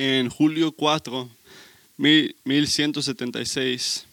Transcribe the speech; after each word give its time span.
en 0.00 0.28
julio 0.30 0.72
4, 0.72 1.28
1176, 1.98 4.06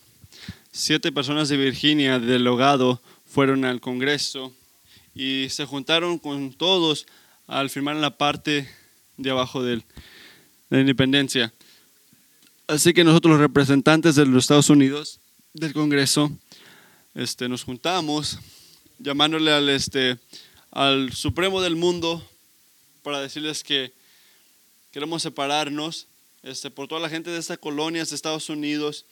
siete 0.70 1.14
personas 1.14 1.48
de 1.48 1.56
Virginia, 1.56 2.20
del 2.20 2.44
Logado, 2.44 3.02
fueron 3.26 3.64
al 3.64 3.80
Congreso 3.80 4.54
y 5.16 5.48
se 5.48 5.64
juntaron 5.64 6.20
con 6.20 6.52
todos 6.52 7.08
al 7.48 7.70
firmar 7.70 7.96
la 7.96 8.18
parte 8.18 8.70
de 9.16 9.30
abajo 9.30 9.64
de 9.64 9.82
la 10.70 10.82
independencia. 10.82 11.54
Así 12.68 12.94
que 12.94 13.06
nosotros 13.06 13.40
representantes 13.40 14.16
de 14.16 14.26
los 14.26 14.44
Estados 14.44 14.70
Unidos 14.70 15.22
del 15.54 15.72
Congreso 15.72 16.38
este, 17.16 17.48
nos 17.48 17.64
juntamos 17.64 18.40
llamándole 19.00 19.54
al, 19.54 19.70
este, 19.70 20.18
al 20.70 21.14
Supremo 21.14 21.62
del 21.62 21.78
mundo 21.78 22.30
para 23.04 23.22
decirles 23.22 23.64
que 23.64 23.96
queremos 24.98 25.22
separarnos 25.22 26.08
este, 26.42 26.72
por 26.72 26.88
toda 26.88 27.00
la 27.00 27.08
gente 27.08 27.30
de 27.30 27.38
estas 27.38 27.60
colonias 27.60 28.10
de 28.10 28.16
Estados 28.16 28.50
Unidos 28.50 29.06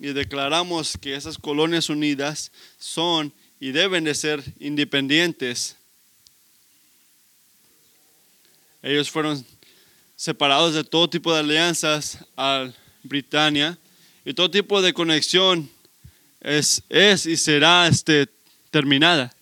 y 0.00 0.08
declaramos 0.08 0.98
que 1.00 1.14
esas 1.14 1.38
colonias 1.38 1.88
unidas 1.88 2.50
son 2.76 3.32
y 3.60 3.70
deben 3.70 4.02
de 4.02 4.16
ser 4.16 4.42
independientes. 4.58 5.76
Ellos 8.82 9.08
fueron 9.08 9.46
separados 10.16 10.74
de 10.74 10.82
todo 10.82 11.08
tipo 11.08 11.32
de 11.32 11.38
alianzas 11.38 12.18
a 12.36 12.72
Britania 13.04 13.78
y 14.24 14.34
todo 14.34 14.50
tipo 14.50 14.82
de 14.82 14.92
conexión 14.92 15.70
es, 16.40 16.82
es 16.88 17.26
y 17.26 17.36
será 17.36 17.86
este, 17.86 18.26
terminada. 18.72 19.32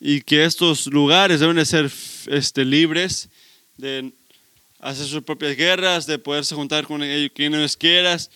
Y 0.00 0.22
que 0.22 0.46
estos 0.46 0.86
lugares 0.86 1.40
deben 1.40 1.56
de 1.56 1.66
ser 1.66 1.92
este, 2.28 2.64
libres 2.64 3.28
de 3.76 4.14
hacer 4.80 5.06
sus 5.06 5.22
propias 5.22 5.56
guerras, 5.56 6.06
de 6.06 6.18
poderse 6.18 6.54
juntar 6.54 6.86
con 6.86 7.02
quienes 7.34 7.76
quieras, 7.76 8.30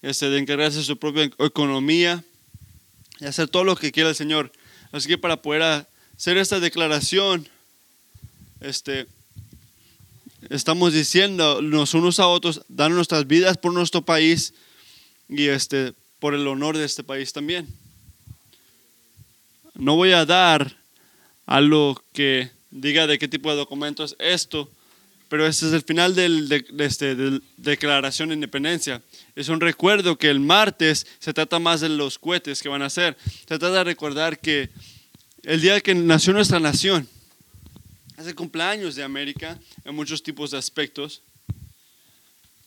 este, 0.00 0.30
de 0.30 0.38
encargarse 0.38 0.78
de 0.78 0.84
su 0.84 0.96
propia 0.96 1.24
economía 1.38 2.24
y 3.20 3.26
hacer 3.26 3.48
todo 3.48 3.64
lo 3.64 3.76
que 3.76 3.92
quiera 3.92 4.08
el 4.08 4.16
Señor. 4.16 4.52
Así 4.90 5.08
que 5.08 5.18
para 5.18 5.40
poder 5.40 5.86
hacer 6.16 6.36
esta 6.36 6.60
declaración, 6.60 7.48
este, 8.60 9.06
estamos 10.50 10.92
diciéndonos 10.92 11.94
unos 11.94 12.20
a 12.20 12.26
otros, 12.26 12.62
dar 12.68 12.90
nuestras 12.90 13.26
vidas 13.26 13.58
por 13.58 13.72
nuestro 13.72 14.02
país 14.02 14.54
y 15.28 15.48
este, 15.48 15.94
por 16.18 16.34
el 16.34 16.46
honor 16.46 16.76
de 16.76 16.84
este 16.84 17.02
país 17.02 17.32
también. 17.32 17.66
No 19.74 19.96
voy 19.96 20.12
a 20.12 20.26
dar 20.26 20.76
algo 21.46 22.02
que 22.12 22.50
diga 22.70 23.06
de 23.06 23.18
qué 23.18 23.28
tipo 23.28 23.50
de 23.50 23.56
documento 23.56 24.04
es 24.04 24.14
esto, 24.18 24.70
pero 25.32 25.46
este 25.46 25.66
es 25.66 25.72
el 25.72 25.80
final 25.80 26.14
del, 26.14 26.46
de, 26.46 26.62
este, 26.80 27.14
de 27.14 27.40
Declaración 27.56 28.28
de 28.28 28.34
Independencia. 28.34 29.00
Es 29.34 29.48
un 29.48 29.62
recuerdo 29.62 30.18
que 30.18 30.28
el 30.28 30.40
martes 30.40 31.06
se 31.20 31.32
trata 31.32 31.58
más 31.58 31.80
de 31.80 31.88
los 31.88 32.18
cohetes 32.18 32.60
que 32.60 32.68
van 32.68 32.82
a 32.82 32.86
hacer. 32.88 33.16
Se 33.24 33.46
trata 33.46 33.70
de 33.70 33.82
recordar 33.82 34.38
que 34.38 34.68
el 35.42 35.62
día 35.62 35.80
que 35.80 35.94
nació 35.94 36.34
nuestra 36.34 36.60
nación, 36.60 37.08
hace 38.18 38.34
cumpleaños 38.34 38.94
de 38.94 39.04
América 39.04 39.58
en 39.86 39.94
muchos 39.94 40.22
tipos 40.22 40.50
de 40.50 40.58
aspectos. 40.58 41.22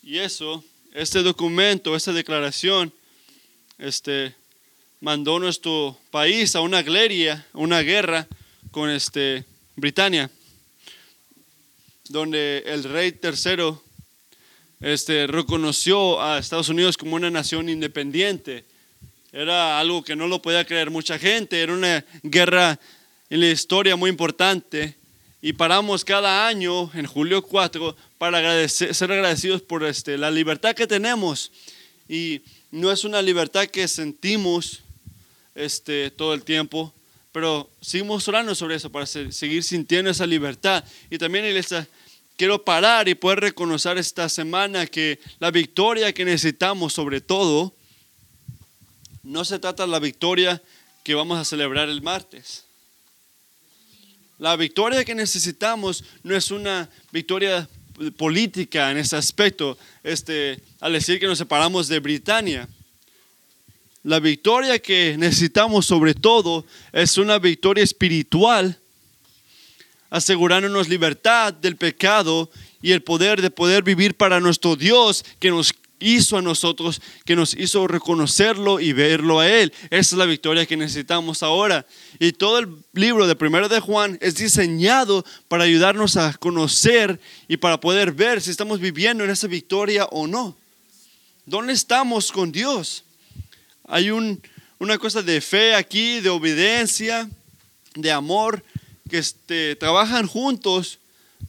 Y 0.01 0.17
eso, 0.17 0.63
este 0.91 1.21
documento, 1.21 1.95
esta 1.95 2.13
declaración, 2.13 2.91
este, 3.77 4.33
mandó 5.01 5.37
nuestro 5.37 5.99
país 6.09 6.55
a 6.55 6.61
una 6.61 6.81
guerra, 6.81 7.45
una 7.53 7.81
guerra 7.81 8.27
con 8.71 8.89
este, 8.89 9.45
Britania 9.75 10.31
donde 12.09 12.63
el 12.65 12.83
rey 12.83 13.11
tercero 13.11 13.81
este, 14.79 15.27
reconoció 15.27 16.21
a 16.21 16.37
Estados 16.37 16.69
Unidos 16.69 16.97
como 16.97 17.15
una 17.15 17.31
nación 17.31 17.69
independiente. 17.69 18.65
Era 19.31 19.79
algo 19.79 20.03
que 20.03 20.15
no 20.15 20.27
lo 20.27 20.41
podía 20.41 20.65
creer 20.65 20.89
mucha 20.89 21.17
gente, 21.17 21.61
era 21.61 21.73
una 21.73 22.05
guerra 22.23 22.79
en 23.29 23.39
la 23.39 23.47
historia 23.47 23.95
muy 23.95 24.09
importante. 24.09 24.95
Y 25.41 25.53
paramos 25.53 26.03
cada 26.03 26.47
año, 26.47 26.89
en 26.93 27.05
julio 27.05 27.41
4, 27.43 27.95
para 28.17 28.67
ser 28.67 29.11
agradecidos 29.11 29.61
por 29.61 29.83
este, 29.83 30.17
la 30.17 30.31
libertad 30.31 30.73
que 30.73 30.87
tenemos. 30.87 31.51
Y 32.07 32.41
no 32.71 32.91
es 32.91 33.03
una 33.03 33.21
libertad 33.21 33.67
que 33.67 33.87
sentimos 33.87 34.81
este, 35.53 36.11
todo 36.11 36.33
el 36.33 36.43
tiempo, 36.43 36.93
pero 37.35 37.69
seguimos 37.81 38.25
orando 38.29 38.55
sobre 38.55 38.75
eso 38.75 38.89
para 38.89 39.05
seguir 39.05 39.61
sintiendo 39.61 40.09
esa 40.09 40.25
libertad. 40.25 40.85
Y 41.09 41.17
también 41.17 41.43
quiero 42.37 42.63
parar 42.63 43.09
y 43.09 43.15
poder 43.15 43.41
reconocer 43.41 43.97
esta 43.97 44.29
semana 44.29 44.87
que 44.87 45.19
la 45.39 45.51
victoria 45.51 46.13
que 46.13 46.23
necesitamos 46.23 46.93
sobre 46.93 47.19
todo, 47.19 47.73
no 49.21 49.43
se 49.43 49.59
trata 49.59 49.83
de 49.83 49.91
la 49.91 49.99
victoria 49.99 50.63
que 51.03 51.13
vamos 51.13 51.37
a 51.37 51.43
celebrar 51.43 51.89
el 51.89 52.01
martes. 52.01 52.63
La 54.39 54.55
victoria 54.55 55.03
que 55.03 55.13
necesitamos 55.13 56.05
no 56.23 56.37
es 56.37 56.51
una 56.51 56.89
victoria 57.11 57.67
política 58.15 58.91
en 58.91 58.97
ese 58.97 59.17
aspecto, 59.17 59.77
este, 60.03 60.61
al 60.79 60.93
decir 60.93 61.19
que 61.19 61.27
nos 61.27 61.37
separamos 61.37 61.89
de 61.89 61.99
Britania. 61.99 62.69
La 64.05 64.19
victoria 64.19 64.77
que 64.77 65.15
necesitamos 65.17 65.87
sobre 65.87 66.13
todo 66.13 66.63
es 66.93 67.17
una 67.17 67.39
victoria 67.39 67.83
espiritual, 67.83 68.77
asegurándonos 70.11 70.89
libertad 70.89 71.51
del 71.51 71.75
pecado 71.75 72.51
y 72.83 72.91
el 72.91 73.01
poder 73.01 73.41
de 73.41 73.49
poder 73.49 73.81
vivir 73.81 74.13
para 74.13 74.39
nuestro 74.39 74.75
Dios 74.75 75.25
que 75.39 75.49
nos 75.49 75.73
hizo 75.99 76.37
a 76.37 76.43
nosotros, 76.43 77.01
que 77.25 77.35
nos 77.35 77.55
hizo 77.55 77.87
reconocerlo 77.87 78.79
y 78.79 78.93
verlo 78.93 79.39
a 79.39 79.49
Él. 79.49 79.73
Esa 79.85 80.13
es 80.15 80.19
la 80.19 80.25
victoria 80.25 80.67
que 80.67 80.77
necesitamos 80.77 81.41
ahora. 81.41 81.87
Y 82.19 82.31
todo 82.33 82.59
el 82.59 82.67
libro 82.93 83.25
de 83.25 83.35
Primero 83.35 83.69
de 83.69 83.79
Juan 83.79 84.19
es 84.21 84.35
diseñado 84.35 85.25
para 85.47 85.63
ayudarnos 85.63 86.15
a 86.15 86.31
conocer 86.33 87.19
y 87.47 87.57
para 87.57 87.79
poder 87.79 88.11
ver 88.11 88.39
si 88.39 88.51
estamos 88.51 88.79
viviendo 88.79 89.23
en 89.23 89.31
esa 89.31 89.47
victoria 89.47 90.05
o 90.11 90.27
no. 90.27 90.55
¿Dónde 91.47 91.73
estamos 91.73 92.31
con 92.31 92.51
Dios? 92.51 93.01
Hay 93.87 94.09
una 94.09 94.97
cosa 94.97 95.21
de 95.21 95.41
fe 95.41 95.75
aquí, 95.75 96.19
de 96.19 96.29
obediencia, 96.29 97.29
de 97.95 98.11
amor, 98.11 98.63
que 99.09 99.19
este, 99.19 99.75
trabajan 99.75 100.25
juntos 100.27 100.99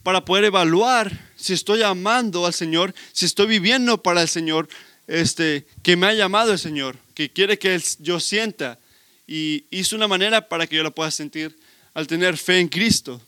para 0.03 0.23
poder 0.23 0.45
evaluar 0.45 1.11
si 1.35 1.53
estoy 1.53 1.81
amando 1.81 2.45
al 2.45 2.53
Señor, 2.53 2.93
si 3.11 3.25
estoy 3.25 3.47
viviendo 3.47 4.01
para 4.01 4.21
el 4.21 4.27
Señor, 4.27 4.69
este, 5.07 5.65
que 5.81 5.95
me 5.95 6.07
ha 6.07 6.13
llamado 6.13 6.51
el 6.51 6.59
Señor, 6.59 6.97
que 7.13 7.31
quiere 7.31 7.57
que 7.57 7.81
yo 7.99 8.19
sienta. 8.19 8.79
Y 9.25 9.65
hizo 9.71 9.95
una 9.95 10.07
manera 10.07 10.47
para 10.47 10.67
que 10.67 10.75
yo 10.75 10.83
lo 10.83 10.93
pueda 10.93 11.11
sentir 11.11 11.57
al 11.93 12.07
tener 12.07 12.37
fe 12.37 12.59
en 12.59 12.67
Cristo. 12.67 13.21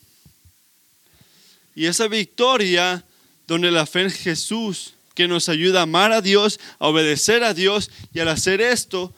Y 1.76 1.86
esa 1.86 2.08
victoria 2.08 3.04
donde 3.48 3.72
la 3.72 3.86
fe 3.86 4.02
en 4.04 4.12
Jesús 4.12 4.94
que 5.20 5.28
nos 5.28 5.50
ayuda 5.50 5.82
a 5.82 5.84
amar 5.84 6.14
a 6.14 6.22
Dios, 6.22 6.62
a 6.80 6.88
obedecer 6.88 7.44
a 7.44 7.54
Dios 7.54 7.92
y 8.14 8.22
al 8.22 8.30
hacer 8.30 8.62
esto 8.62 9.14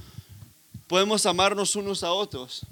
podemos 0.87 1.27
amarnos 1.27 1.75
unos 1.75 2.01
a 2.01 2.11
otros. 2.11 2.65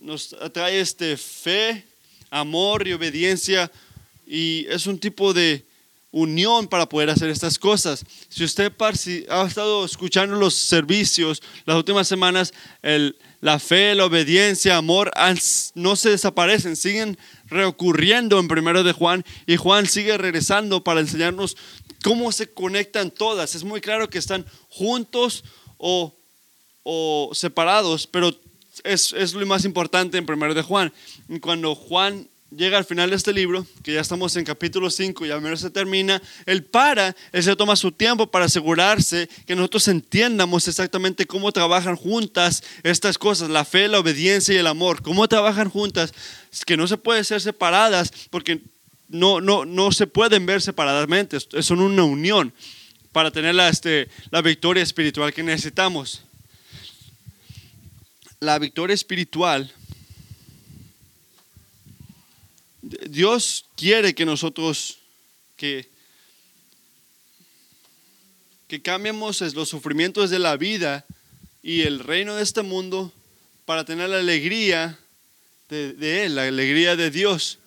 Nos 0.00 0.32
atrae 0.32 0.80
este 0.80 1.16
fe, 1.16 1.86
amor 2.28 2.88
y 2.88 2.92
obediencia 2.92 3.70
y 4.26 4.66
es 4.68 4.88
un 4.88 4.98
tipo 4.98 5.32
de 5.32 5.64
unión 6.10 6.66
para 6.66 6.88
poder 6.88 7.08
hacer 7.08 7.30
estas 7.30 7.56
cosas. 7.56 8.04
Si 8.28 8.42
usted 8.42 8.72
ha 9.28 9.46
estado 9.46 9.84
escuchando 9.84 10.34
los 10.34 10.54
servicios 10.54 11.40
las 11.66 11.76
últimas 11.76 12.08
semanas, 12.08 12.52
la 13.40 13.60
fe, 13.60 13.94
la 13.94 14.06
obediencia, 14.06 14.76
amor 14.76 15.12
no 15.76 15.94
se 15.94 16.10
desaparecen, 16.10 16.74
siguen 16.74 17.16
reocurriendo 17.50 18.38
en 18.38 18.48
primero 18.48 18.82
de 18.82 18.92
Juan 18.92 19.24
y 19.46 19.56
Juan 19.56 19.86
sigue 19.86 20.16
regresando 20.16 20.82
para 20.82 21.00
enseñarnos 21.00 21.56
cómo 22.02 22.32
se 22.32 22.52
conectan 22.52 23.10
todas. 23.10 23.54
Es 23.54 23.64
muy 23.64 23.80
claro 23.80 24.08
que 24.08 24.18
están 24.18 24.46
juntos 24.68 25.44
o, 25.76 26.14
o 26.82 27.30
separados, 27.34 28.06
pero 28.06 28.34
es, 28.84 29.12
es, 29.12 29.34
lo 29.34 29.44
más 29.46 29.64
importante 29.64 30.16
en 30.16 30.26
primero 30.26 30.54
de 30.54 30.62
Juan. 30.62 30.92
Cuando 31.40 31.74
Juan 31.74 32.28
llega 32.50 32.78
al 32.78 32.84
final 32.84 33.10
de 33.10 33.16
este 33.16 33.32
libro, 33.32 33.66
que 33.82 33.92
ya 33.92 34.00
estamos 34.00 34.34
en 34.36 34.44
capítulo 34.44 34.90
5 34.90 35.26
y 35.26 35.30
al 35.30 35.40
menos 35.40 35.60
se 35.60 35.70
termina, 35.70 36.20
él 36.46 36.64
para, 36.64 37.14
él 37.32 37.42
se 37.42 37.54
toma 37.56 37.76
su 37.76 37.92
tiempo 37.92 38.30
para 38.30 38.46
asegurarse 38.46 39.28
que 39.46 39.54
nosotros 39.54 39.86
entiendamos 39.88 40.66
exactamente 40.68 41.26
cómo 41.26 41.52
trabajan 41.52 41.96
juntas 41.96 42.62
estas 42.82 43.18
cosas, 43.18 43.50
la 43.50 43.64
fe, 43.64 43.88
la 43.88 44.00
obediencia 44.00 44.54
y 44.54 44.58
el 44.58 44.66
amor, 44.66 45.02
cómo 45.02 45.28
trabajan 45.28 45.70
juntas, 45.70 46.12
que 46.66 46.76
no 46.76 46.86
se 46.86 46.96
pueden 46.96 47.24
ser 47.24 47.40
separadas 47.40 48.12
porque 48.30 48.60
no, 49.08 49.40
no, 49.40 49.64
no 49.64 49.92
se 49.92 50.06
pueden 50.06 50.46
ver 50.46 50.60
separadamente, 50.62 51.38
son 51.40 51.80
una 51.80 52.04
unión 52.04 52.52
para 53.12 53.30
tener 53.30 53.54
la, 53.54 53.68
este, 53.68 54.08
la 54.30 54.42
victoria 54.42 54.82
espiritual 54.82 55.32
que 55.32 55.42
necesitamos. 55.42 56.22
La 58.38 58.58
victoria 58.58 58.94
espiritual 58.94 59.70
Dios 63.08 63.66
quiere 63.76 64.14
que 64.14 64.24
nosotros 64.24 64.98
que, 65.56 65.88
que 68.66 68.82
cambiemos 68.82 69.40
los 69.54 69.68
sufrimientos 69.68 70.30
de 70.30 70.38
la 70.38 70.56
vida 70.56 71.04
y 71.62 71.82
el 71.82 72.00
reino 72.00 72.36
de 72.36 72.42
este 72.42 72.62
mundo 72.62 73.12
para 73.64 73.84
tener 73.84 74.08
la 74.08 74.18
alegría 74.18 74.98
de, 75.68 75.92
de 75.92 76.24
Él, 76.24 76.34
la 76.34 76.44
alegría 76.44 76.96
de 76.96 77.10
Dios. 77.10 77.58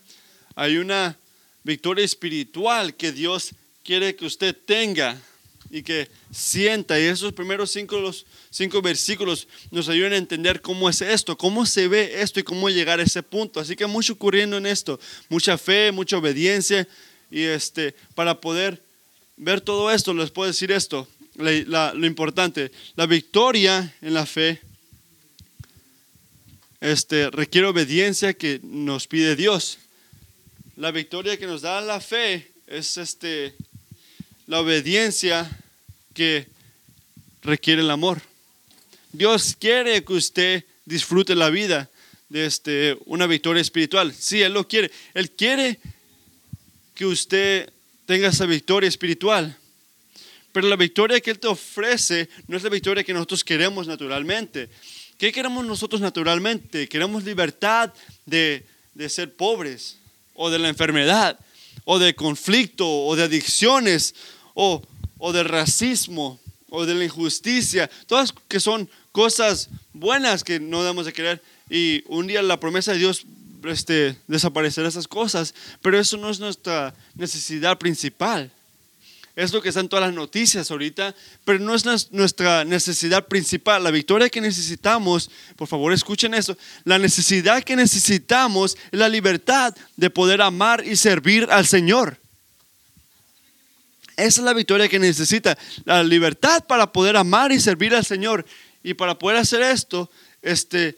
Hay 0.56 0.78
una 0.78 1.18
victoria 1.64 2.04
espiritual 2.04 2.96
que 2.96 3.12
Dios 3.12 3.52
quiere 3.84 4.16
que 4.16 4.26
usted 4.26 4.58
tenga 4.66 5.22
y 5.74 5.82
que 5.82 6.08
sienta. 6.32 7.00
Y 7.00 7.06
esos 7.06 7.34
primeros 7.34 7.72
cinco, 7.72 8.00
los 8.00 8.28
cinco 8.52 8.80
versículos 8.80 9.48
nos 9.72 9.90
ayudan 9.90 10.14
a 10.14 10.18
entender 10.18 10.62
cómo 10.62 10.88
es 10.88 11.02
esto, 11.02 11.36
cómo 11.36 11.66
se 11.66 11.88
ve 11.88 12.22
esto 12.22 12.40
y 12.40 12.44
cómo 12.44 12.70
llegar 12.70 13.00
a 13.00 13.04
ese 13.04 13.24
punto. 13.24 13.60
Así 13.60 13.76
que 13.76 13.88
mucho 13.88 14.14
ocurriendo 14.14 14.58
en 14.58 14.68
esto, 14.68 15.00
mucha 15.30 15.58
fe, 15.58 15.92
mucha 15.92 16.18
obediencia. 16.18 16.88
Y 17.32 17.42
este, 17.42 17.96
para 18.14 18.40
poder 18.40 18.84
ver 19.36 19.62
todo 19.62 19.92
esto, 19.92 20.14
les 20.14 20.30
puedo 20.30 20.48
decir 20.48 20.72
esto, 20.72 21.08
lo 21.38 22.06
importante, 22.06 22.72
la 22.96 23.08
victoria 23.08 23.96
en 24.04 24.14
la 24.14 24.28
fe 24.28 24.62
este, 26.82 27.32
requiere 27.32 27.66
obediencia 27.66 28.36
que 28.36 28.60
nos 28.62 29.08
pide 29.08 29.36
Dios. 29.36 29.80
La 30.76 30.92
victoria 30.92 31.36
que 31.38 31.48
nos 31.48 31.64
da 31.64 31.82
la 31.82 32.00
fe 32.00 32.52
es 32.68 32.98
este, 32.98 33.56
la 34.46 34.60
obediencia 34.60 35.50
que 36.14 36.48
requiere 37.42 37.82
el 37.82 37.92
amor. 37.92 38.22
Dios 39.12 39.56
quiere 39.60 40.04
que 40.04 40.14
usted 40.14 40.66
disfrute 40.86 41.36
la 41.36 41.50
vida 41.50 41.90
de 42.30 42.46
este, 42.46 42.98
una 43.06 43.28
victoria 43.28 43.62
espiritual. 43.62 44.14
Sí, 44.14 44.42
Él 44.42 44.54
lo 44.54 44.68
quiere. 44.68 44.92
Él 45.14 45.32
quiere 45.32 45.80
que 46.96 47.06
usted 47.06 47.72
tenga 48.06 48.30
esa 48.30 48.46
victoria 48.46 48.88
espiritual. 48.88 49.56
Pero 50.52 50.68
la 50.68 50.76
victoria 50.76 51.20
que 51.20 51.32
Él 51.32 51.40
te 51.40 51.48
ofrece 51.48 52.30
no 52.48 52.58
es 52.58 52.64
la 52.64 52.70
victoria 52.70 53.04
que 53.04 53.14
nosotros 53.14 53.44
queremos 53.44 53.88
naturalmente. 53.88 54.70
¿Qué 55.18 55.32
queremos 55.32 55.66
nosotros 55.66 56.02
naturalmente? 56.02 56.88
Queremos 56.88 57.24
libertad 57.24 57.94
de, 58.26 58.66
de 58.94 59.10
ser 59.10 59.36
pobres 59.36 59.98
o 60.34 60.50
de 60.50 60.60
la 60.60 60.70
enfermedad 60.70 61.40
o 61.86 62.00
de 62.00 62.16
conflicto 62.16 62.88
o 62.88 63.16
de 63.16 63.24
adicciones 63.24 64.16
o, 64.54 64.82
o 65.26 65.32
del 65.32 65.48
racismo 65.48 66.38
o 66.70 66.86
de 66.86 66.94
la 66.94 67.06
injusticia, 67.06 67.90
todas 68.08 68.34
que 68.50 68.60
son 68.60 68.90
cosas 69.14 69.70
buenas 69.94 70.44
que 70.44 70.60
no 70.60 70.82
debemos 70.82 71.06
de 71.06 71.14
querer. 71.14 71.42
Y 71.70 72.04
un 72.08 72.28
día 72.28 72.42
la 72.42 72.60
promesa 72.60 72.92
de 72.92 72.98
Dios 72.98 73.26
este, 73.64 74.18
desaparecerá 74.28 74.90
esas 74.90 75.08
cosas, 75.08 75.56
pero 75.82 75.98
eso 75.98 76.18
no 76.18 76.30
es 76.30 76.42
nuestra 76.42 76.94
necesidad 77.16 77.78
principal. 77.78 78.52
Es 79.38 79.54
lo 79.54 79.62
que 79.62 79.70
está 79.70 79.80
en 79.80 79.88
todas 79.88 80.08
las 80.08 80.14
noticias 80.14 80.70
ahorita, 80.70 81.16
pero 81.46 81.58
no 81.60 81.74
es 81.74 82.12
nuestra 82.12 82.66
necesidad 82.66 83.26
principal. 83.26 83.82
La 83.82 83.92
victoria 83.92 84.28
que 84.28 84.42
necesitamos, 84.42 85.32
por 85.56 85.70
favor 85.70 85.94
escuchen 85.94 86.34
eso, 86.34 86.58
la 86.84 87.00
necesidad 87.00 87.64
que 87.64 87.78
necesitamos 87.78 88.76
es 88.92 89.00
la 89.00 89.08
libertad 89.08 89.74
de 89.96 90.10
poder 90.10 90.42
amar 90.42 90.86
y 90.86 90.98
servir 90.98 91.48
al 91.50 91.66
Señor. 91.66 92.20
Esa 94.18 94.42
es 94.42 94.46
la 94.46 94.54
victoria 94.54 94.88
que 94.88 95.00
necesita, 95.00 95.58
la 95.86 96.04
libertad 96.04 96.66
para 96.66 96.92
poder 96.92 97.18
amar 97.18 97.52
y 97.52 97.60
servir 97.60 97.96
al 97.96 98.06
Señor. 98.06 98.46
Y 98.84 98.94
para 98.94 99.18
poder 99.18 99.38
hacer 99.38 99.62
esto, 99.62 100.12
este, 100.42 100.98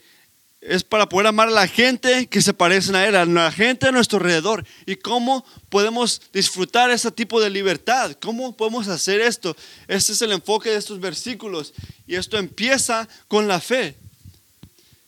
es 0.60 0.82
para 0.82 1.08
poder 1.08 1.28
amar 1.28 1.48
a 1.48 1.52
la 1.52 1.68
gente 1.68 2.26
que 2.26 2.42
se 2.42 2.52
parecen 2.52 2.96
a 2.96 3.06
Él, 3.06 3.14
a 3.14 3.24
la 3.24 3.52
gente 3.52 3.86
a 3.86 3.92
nuestro 3.92 4.18
alrededor. 4.18 4.66
¿Y 4.84 4.96
cómo 4.96 5.44
podemos 5.68 6.20
disfrutar 6.32 6.90
ese 6.90 7.10
tipo 7.10 7.40
de 7.40 7.50
libertad? 7.50 8.16
¿Cómo 8.20 8.56
podemos 8.56 8.88
hacer 8.88 9.20
esto? 9.20 9.56
Este 9.86 10.12
es 10.12 10.22
el 10.22 10.32
enfoque 10.32 10.70
de 10.70 10.76
estos 10.76 10.98
versículos. 11.00 11.72
Y 12.06 12.16
esto 12.16 12.36
empieza 12.36 13.08
con 13.28 13.46
la 13.46 13.60
fe. 13.60 13.96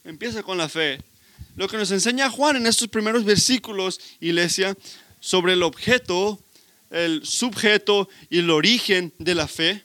Empieza 0.04 0.42
con 0.42 0.56
la 0.56 0.68
fe. 0.68 1.02
Lo 1.56 1.68
que 1.68 1.76
nos 1.76 1.90
enseña 1.90 2.30
Juan 2.30 2.56
en 2.56 2.66
estos 2.66 2.86
primeros 2.86 3.24
versículos, 3.24 4.00
iglesia, 4.20 4.76
sobre 5.18 5.54
el 5.54 5.64
objeto 5.64 6.40
el 6.90 7.24
sujeto 7.26 8.08
y 8.30 8.38
el 8.38 8.50
origen 8.50 9.12
de 9.18 9.34
la 9.34 9.48
fe. 9.48 9.84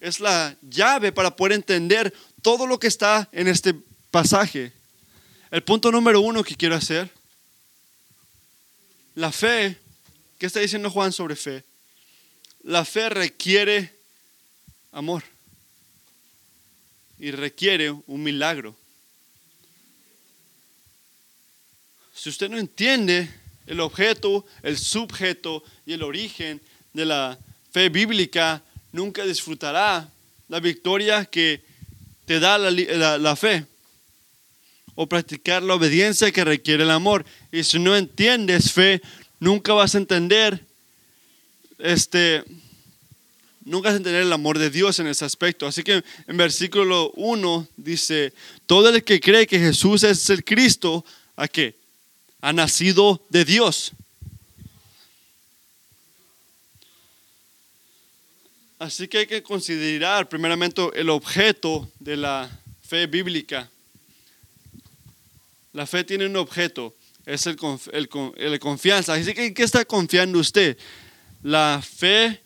Es 0.00 0.20
la 0.20 0.56
llave 0.62 1.12
para 1.12 1.34
poder 1.34 1.52
entender 1.52 2.12
todo 2.42 2.66
lo 2.66 2.78
que 2.78 2.86
está 2.86 3.28
en 3.32 3.48
este 3.48 3.74
pasaje. 4.10 4.72
El 5.50 5.62
punto 5.62 5.90
número 5.90 6.20
uno 6.20 6.44
que 6.44 6.56
quiero 6.56 6.74
hacer, 6.74 7.10
la 9.14 9.32
fe, 9.32 9.78
¿qué 10.38 10.46
está 10.46 10.60
diciendo 10.60 10.90
Juan 10.90 11.12
sobre 11.12 11.36
fe? 11.36 11.64
La 12.62 12.84
fe 12.84 13.08
requiere 13.08 13.98
amor 14.92 15.22
y 17.18 17.30
requiere 17.30 17.90
un 17.90 18.22
milagro. 18.22 18.76
Si 22.14 22.28
usted 22.28 22.50
no 22.50 22.58
entiende 22.58 23.30
el 23.66 23.80
objeto, 23.80 24.46
el 24.62 24.78
subjeto 24.78 25.62
y 25.84 25.92
el 25.92 26.02
origen 26.02 26.60
de 26.92 27.04
la 27.04 27.38
fe 27.70 27.88
bíblica, 27.88 28.62
nunca 28.92 29.24
disfrutará 29.24 30.08
la 30.48 30.60
victoria 30.60 31.24
que 31.24 31.62
te 32.24 32.40
da 32.40 32.58
la, 32.58 33.36
fe 33.36 33.66
o 34.94 35.06
practicar 35.06 35.62
la 35.62 35.74
obediencia 35.74 36.32
que 36.32 36.44
requiere 36.44 36.84
el 36.84 36.90
amor. 36.90 37.24
Y 37.52 37.64
si 37.64 37.78
no 37.78 37.96
entiendes 37.96 38.72
fe, 38.72 39.00
nunca 39.38 39.72
vas 39.72 39.94
a 39.94 39.98
entender 39.98 40.64
este 41.78 42.42
nunca 43.64 43.88
vas 43.88 43.94
a 43.94 43.98
entender 43.98 44.22
el 44.22 44.32
amor 44.32 44.58
de 44.58 44.70
Dios 44.70 44.98
en 45.00 45.08
ese 45.08 45.24
aspecto. 45.24 45.66
Así 45.66 45.82
que 45.82 46.02
en 46.26 46.36
versículo 46.36 47.10
1 47.16 47.68
dice, 47.76 48.32
todo 48.66 48.88
el 48.88 49.02
que 49.02 49.20
cree 49.20 49.46
que 49.46 49.58
Jesús 49.58 50.04
es 50.04 50.30
el 50.30 50.44
Cristo, 50.44 51.04
¿a 51.34 51.48
qué? 51.48 51.74
Ha 52.46 52.52
nacido 52.52 53.26
de 53.28 53.44
Dios. 53.44 53.90
Así 58.78 59.08
que 59.08 59.18
hay 59.18 59.26
que 59.26 59.42
considerar 59.42 60.28
primeramente 60.28 60.80
el 60.94 61.10
objeto 61.10 61.90
de 61.98 62.16
la 62.16 62.48
fe 62.82 63.08
bíblica. 63.08 63.68
La 65.72 65.88
fe 65.88 66.04
tiene 66.04 66.26
un 66.26 66.36
objeto, 66.36 66.94
es 67.24 67.48
el, 67.48 67.58
el, 68.36 68.60
confianza. 68.60 69.14
Así 69.14 69.34
que 69.34 69.52
qué 69.52 69.64
está 69.64 69.84
confiando 69.84 70.38
usted? 70.38 70.78
La 71.42 71.82
fe 71.82 72.40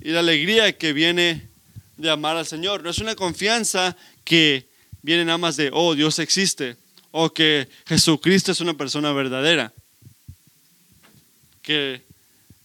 y 0.00 0.08
la 0.08 0.20
alegría 0.20 0.72
que 0.78 0.94
viene 0.94 1.50
de 1.98 2.08
amar 2.08 2.38
al 2.38 2.46
Señor. 2.46 2.82
No 2.82 2.88
es 2.88 2.98
una 2.98 3.14
confianza 3.14 3.94
que 4.24 4.70
viene 5.02 5.26
nada 5.26 5.36
más 5.36 5.58
de, 5.58 5.68
oh, 5.70 5.94
Dios 5.94 6.18
existe 6.18 6.78
o 7.10 7.32
que 7.32 7.68
Jesucristo 7.86 8.52
es 8.52 8.60
una 8.60 8.74
persona 8.74 9.12
verdadera. 9.12 9.72
Que 11.62 12.02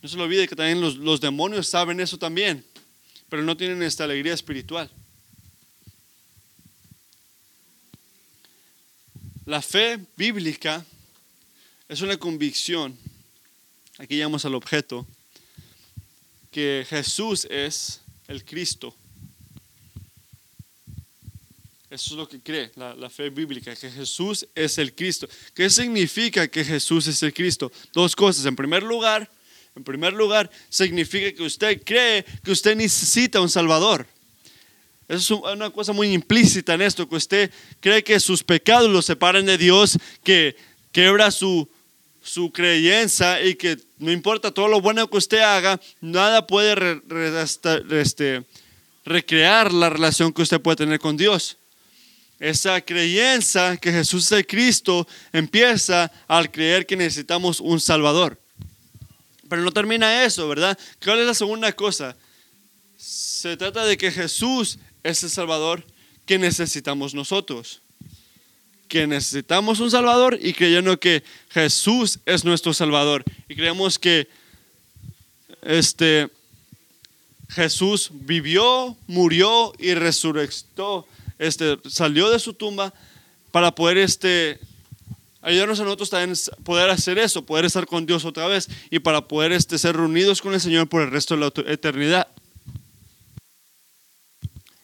no 0.02 0.10
se 0.10 0.18
lo 0.18 0.24
olvide 0.24 0.48
que 0.48 0.56
también 0.56 0.82
los, 0.82 0.96
los 0.98 1.22
demonios 1.22 1.68
saben 1.68 2.00
eso 2.00 2.18
también, 2.18 2.66
pero 3.30 3.44
no 3.44 3.58
tienen 3.58 3.84
esta 3.84 4.04
alegría 4.04 4.34
espiritual. 4.34 4.90
La 9.46 9.62
fe 9.62 10.00
bíblica 10.16 10.86
es 11.90 12.02
una 12.02 12.18
convicción, 12.18 12.98
aquí 13.98 14.18
llamamos 14.18 14.46
al 14.46 14.56
objeto, 14.56 15.06
que 16.50 16.86
Jesús 16.90 17.46
es 17.50 18.02
el 18.28 18.46
Cristo 18.46 18.96
eso 21.94 22.16
es 22.16 22.18
lo 22.18 22.28
que 22.28 22.40
cree 22.40 22.72
la, 22.76 23.08
fe 23.08 23.30
bíblica, 23.30 23.76
que 23.76 23.92
Jesús 23.92 24.48
es 24.56 24.80
el 24.80 24.96
Cristo. 24.96 25.30
¿Qué 25.54 25.70
significa 25.70 26.48
que 26.48 26.66
Jesús 26.66 27.06
es 27.06 27.22
el 27.22 27.32
Cristo? 27.32 27.72
Dos 27.94 28.16
cosas. 28.16 28.46
En 28.48 28.56
primer 28.56 28.82
lugar, 28.82 29.30
en 29.76 29.84
primer 29.84 30.12
lugar, 30.12 30.50
significa 30.70 31.32
que 31.32 31.44
usted 31.44 31.84
cree 31.84 32.26
que 32.44 32.50
usted 32.50 32.76
necesita 32.76 33.40
un 33.42 33.50
Salvador. 33.50 34.08
Eso 35.08 35.48
es 35.48 35.54
una 35.54 35.70
cosa 35.70 35.94
muy 35.94 36.12
implícita 36.12 36.74
en 36.74 36.82
esto, 36.82 37.08
que 37.08 37.16
usted 37.16 37.52
cree 37.80 38.04
que 38.04 38.20
sus 38.20 38.44
pecados 38.44 38.90
lo 38.90 39.04
separan 39.04 39.46
de 39.46 39.60
Dios, 39.60 40.00
que 40.24 40.56
quebra 40.92 41.30
su, 41.30 41.70
su 42.24 42.52
creencia 42.52 43.44
y 43.46 43.54
que 43.54 43.78
no 44.00 44.12
importa 44.12 44.50
todo 44.50 44.68
lo 44.68 44.82
bueno 44.82 45.08
que 45.08 45.18
usted 45.18 45.42
haga, 45.42 45.80
nada 46.02 46.48
puede 46.48 47.02
este, 47.92 48.44
recrear 49.06 49.72
la 49.72 49.92
relación 49.92 50.34
que 50.34 50.42
usted 50.42 50.60
puede 50.60 50.78
tener 50.78 50.98
con 50.98 51.18
Dios. 51.18 51.58
Esa 52.44 52.82
creencia 52.82 53.78
que 53.78 53.90
Jesús 53.90 54.30
es 54.34 54.46
Cristo 54.46 55.08
empieza 55.32 56.12
al 56.28 56.52
creer 56.52 56.86
que 56.86 56.98
necesitamos 56.98 57.62
un 57.62 57.80
Salvador. 57.80 58.38
Pero 59.48 59.62
no 59.62 59.72
termina 59.72 60.26
eso, 60.26 60.46
¿verdad? 60.50 60.78
¿Cuál 61.02 61.20
es 61.20 61.26
la 61.26 61.36
segunda 61.36 61.72
cosa? 61.72 62.18
Se 62.98 63.56
trata 63.56 63.86
de 63.86 63.96
que 63.98 64.12
Jesús 64.12 64.78
es 65.04 65.24
el 65.24 65.30
Salvador 65.30 65.86
que 66.26 66.38
necesitamos 66.38 67.14
nosotros. 67.14 67.82
Que 68.90 69.08
necesitamos 69.08 69.80
un 69.80 69.90
Salvador 69.90 70.38
y 70.42 70.52
creyendo 70.52 71.00
que 71.00 71.24
Jesús 71.50 72.20
es 72.26 72.44
nuestro 72.44 72.74
Salvador. 72.74 73.24
Y 73.48 73.56
creemos 73.56 73.98
que 73.98 74.28
este, 75.62 76.28
Jesús 77.48 78.10
vivió, 78.12 78.98
murió 79.08 79.72
y 79.80 79.94
resurrectó, 79.94 81.08
este, 81.48 81.78
salió 81.90 82.30
de 82.30 82.40
su 82.40 82.54
tumba 82.54 82.94
para 83.52 83.74
poder 83.74 83.98
este, 83.98 84.60
ayudarnos 85.42 85.80
a 85.80 85.84
nosotros 85.84 86.10
también 86.10 86.38
poder 86.64 86.90
hacer 86.90 87.20
eso, 87.20 87.46
poder 87.46 87.66
estar 87.66 87.86
con 87.86 88.06
Dios 88.06 88.26
otra 88.26 88.48
vez 88.48 88.70
y 88.90 89.00
para 89.00 89.28
poder 89.28 89.52
este, 89.52 89.78
ser 89.78 89.96
reunidos 89.96 90.42
con 90.42 90.54
el 90.54 90.62
Señor 90.62 90.88
por 90.88 91.02
el 91.02 91.12
resto 91.12 91.36
de 91.36 91.42
la 91.42 91.72
eternidad. 91.72 92.28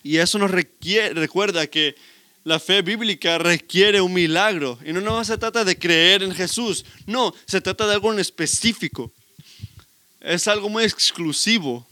Y 0.04 0.18
eso 0.18 0.38
nos 0.38 0.52
requiere, 0.52 1.14
recuerda 1.14 1.68
que 1.68 1.96
la 2.44 2.60
fe 2.60 2.82
bíblica 2.82 3.38
requiere 3.38 4.02
un 4.02 4.14
milagro. 4.14 4.80
Y 4.86 4.94
no, 4.94 5.02
no 5.02 5.24
se 5.24 5.38
trata 5.38 5.64
de 5.64 5.78
creer 5.78 6.24
en 6.24 6.34
Jesús, 6.34 6.86
no, 7.06 7.34
se 7.46 7.62
trata 7.62 7.88
de 7.88 7.94
algo 7.94 8.12
en 8.14 8.20
específico. 8.20 9.12
Es 10.22 10.48
algo 10.48 10.70
muy 10.70 10.84
exclusivo. 10.84 11.88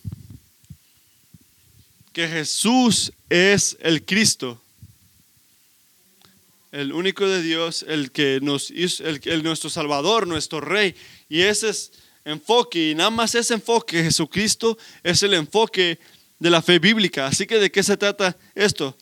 Que 2.17 2.27
Jesús 2.27 3.13
es 3.29 3.77
el 3.79 4.03
Cristo 4.03 4.59
el 6.71 6.91
único 6.91 7.27
de 7.27 7.43
Dios, 7.43 7.85
el 7.87 8.11
que 8.11 8.39
nos 8.41 8.71
hizo, 8.71 9.03
el, 9.05 9.43
nuestro 9.43 9.69
Salvador, 9.69 10.25
nuestro 10.25 10.59
Rey. 10.59 10.95
Y 11.29 11.41
ese 11.41 11.69
es 11.69 11.91
enfoque, 12.25 12.89
y 12.89 12.95
nada 12.95 13.11
más 13.11 13.35
ese 13.35 13.53
enfoque, 13.53 14.01
Jesucristo 14.01 14.79
es 15.03 15.21
el 15.21 15.35
enfoque 15.35 15.99
de 16.39 16.49
la 16.49 16.63
fe 16.63 16.79
bíblica. 16.79 17.27
Así 17.27 17.45
que 17.45 17.59
de 17.59 17.69
qué 17.69 17.83
se 17.83 17.95
trata 17.95 18.35
esto? 18.55 18.97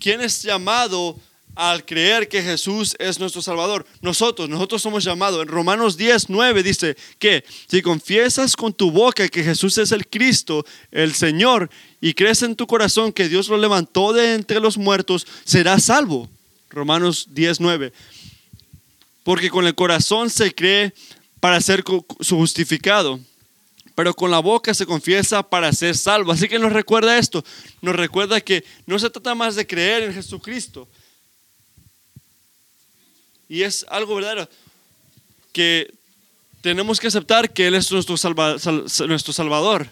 ¿Quién 0.00 0.22
es 0.22 0.42
llamado 0.42 1.20
al 1.54 1.84
creer 1.84 2.28
que 2.28 2.42
Jesús 2.42 2.96
es 2.98 3.18
nuestro 3.18 3.42
Salvador? 3.42 3.86
Nosotros, 4.00 4.48
nosotros 4.48 4.82
somos 4.82 5.04
llamados. 5.04 5.42
En 5.42 5.48
Romanos 5.48 5.96
10, 5.96 6.28
9 6.28 6.62
dice 6.62 6.96
que 7.18 7.44
si 7.68 7.82
confiesas 7.82 8.56
con 8.56 8.72
tu 8.72 8.90
boca 8.90 9.28
que 9.28 9.44
Jesús 9.44 9.78
es 9.78 9.92
el 9.92 10.06
Cristo, 10.06 10.64
el 10.90 11.14
Señor, 11.14 11.70
y 12.00 12.14
crees 12.14 12.42
en 12.42 12.56
tu 12.56 12.66
corazón 12.66 13.12
que 13.12 13.28
Dios 13.28 13.48
lo 13.48 13.56
levantó 13.56 14.12
de 14.12 14.34
entre 14.34 14.60
los 14.60 14.76
muertos, 14.76 15.26
serás 15.44 15.84
salvo. 15.84 16.28
Romanos 16.70 17.28
19. 17.30 17.92
Porque 19.22 19.48
con 19.48 19.66
el 19.66 19.74
corazón 19.74 20.28
se 20.28 20.54
cree 20.54 20.92
para 21.40 21.60
ser 21.60 21.82
justificado, 21.82 23.20
pero 23.94 24.14
con 24.14 24.30
la 24.30 24.40
boca 24.40 24.74
se 24.74 24.86
confiesa 24.86 25.42
para 25.42 25.72
ser 25.72 25.96
salvo. 25.96 26.32
Así 26.32 26.48
que 26.48 26.58
nos 26.58 26.72
recuerda 26.72 27.18
esto, 27.18 27.44
nos 27.80 27.94
recuerda 27.94 28.40
que 28.40 28.64
no 28.86 28.98
se 28.98 29.10
trata 29.10 29.34
más 29.34 29.54
de 29.54 29.66
creer 29.66 30.02
en 30.02 30.14
Jesucristo. 30.14 30.88
Y 33.48 33.62
es 33.62 33.84
algo 33.88 34.14
verdadero, 34.14 34.48
que 35.52 35.92
tenemos 36.60 36.98
que 36.98 37.08
aceptar 37.08 37.52
que 37.52 37.66
Él 37.66 37.74
es 37.74 37.90
nuestro, 37.90 38.16
nuestro 39.06 39.32
Salvador. 39.32 39.88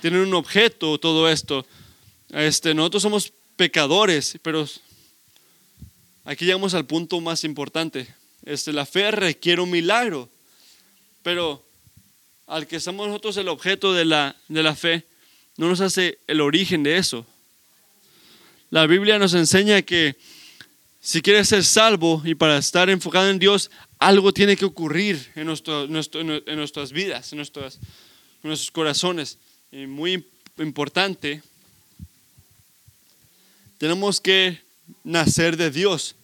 Tiene 0.00 0.22
un 0.22 0.34
objeto 0.34 0.98
todo 0.98 1.28
esto. 1.28 1.64
Este, 2.30 2.74
nosotros 2.74 3.02
somos 3.02 3.32
pecadores, 3.56 4.38
pero 4.42 4.66
Aquí 6.24 6.44
llegamos 6.44 6.74
al 6.74 6.86
punto 6.86 7.20
más 7.20 7.42
importante. 7.42 8.06
Este, 8.44 8.72
la 8.72 8.86
fe 8.86 9.10
requiere 9.10 9.60
un 9.60 9.70
milagro, 9.70 10.28
pero 11.22 11.64
al 12.46 12.68
que 12.68 12.78
somos 12.78 13.08
nosotros 13.08 13.36
el 13.38 13.48
objeto 13.48 13.92
de 13.92 14.04
la, 14.04 14.36
de 14.46 14.62
la 14.62 14.76
fe, 14.76 15.04
no 15.56 15.68
nos 15.68 15.80
hace 15.80 16.18
el 16.28 16.40
origen 16.40 16.84
de 16.84 16.96
eso. 16.96 17.26
La 18.70 18.86
Biblia 18.86 19.18
nos 19.18 19.34
enseña 19.34 19.82
que 19.82 20.16
si 21.04 21.20
quieres 21.20 21.48
ser 21.48 21.64
salvo 21.64 22.22
y 22.24 22.36
para 22.36 22.58
estar 22.58 22.88
enfocado 22.88 23.28
en 23.28 23.40
Dios, 23.40 23.72
algo 23.98 24.32
tiene 24.32 24.56
que 24.56 24.64
ocurrir 24.64 25.32
en, 25.34 25.46
nuestras 25.46 26.92
vidas, 26.92 27.32
en, 27.32 27.40
en 27.40 27.46
nuestros 28.44 28.70
corazones. 28.70 29.36
Y 29.72 29.86
muy 29.86 30.24
importante, 30.58 31.42
tenemos 33.78 34.20
que 34.20 34.60
nacer 35.02 35.56
de 35.56 35.72
Dios. 35.72 36.14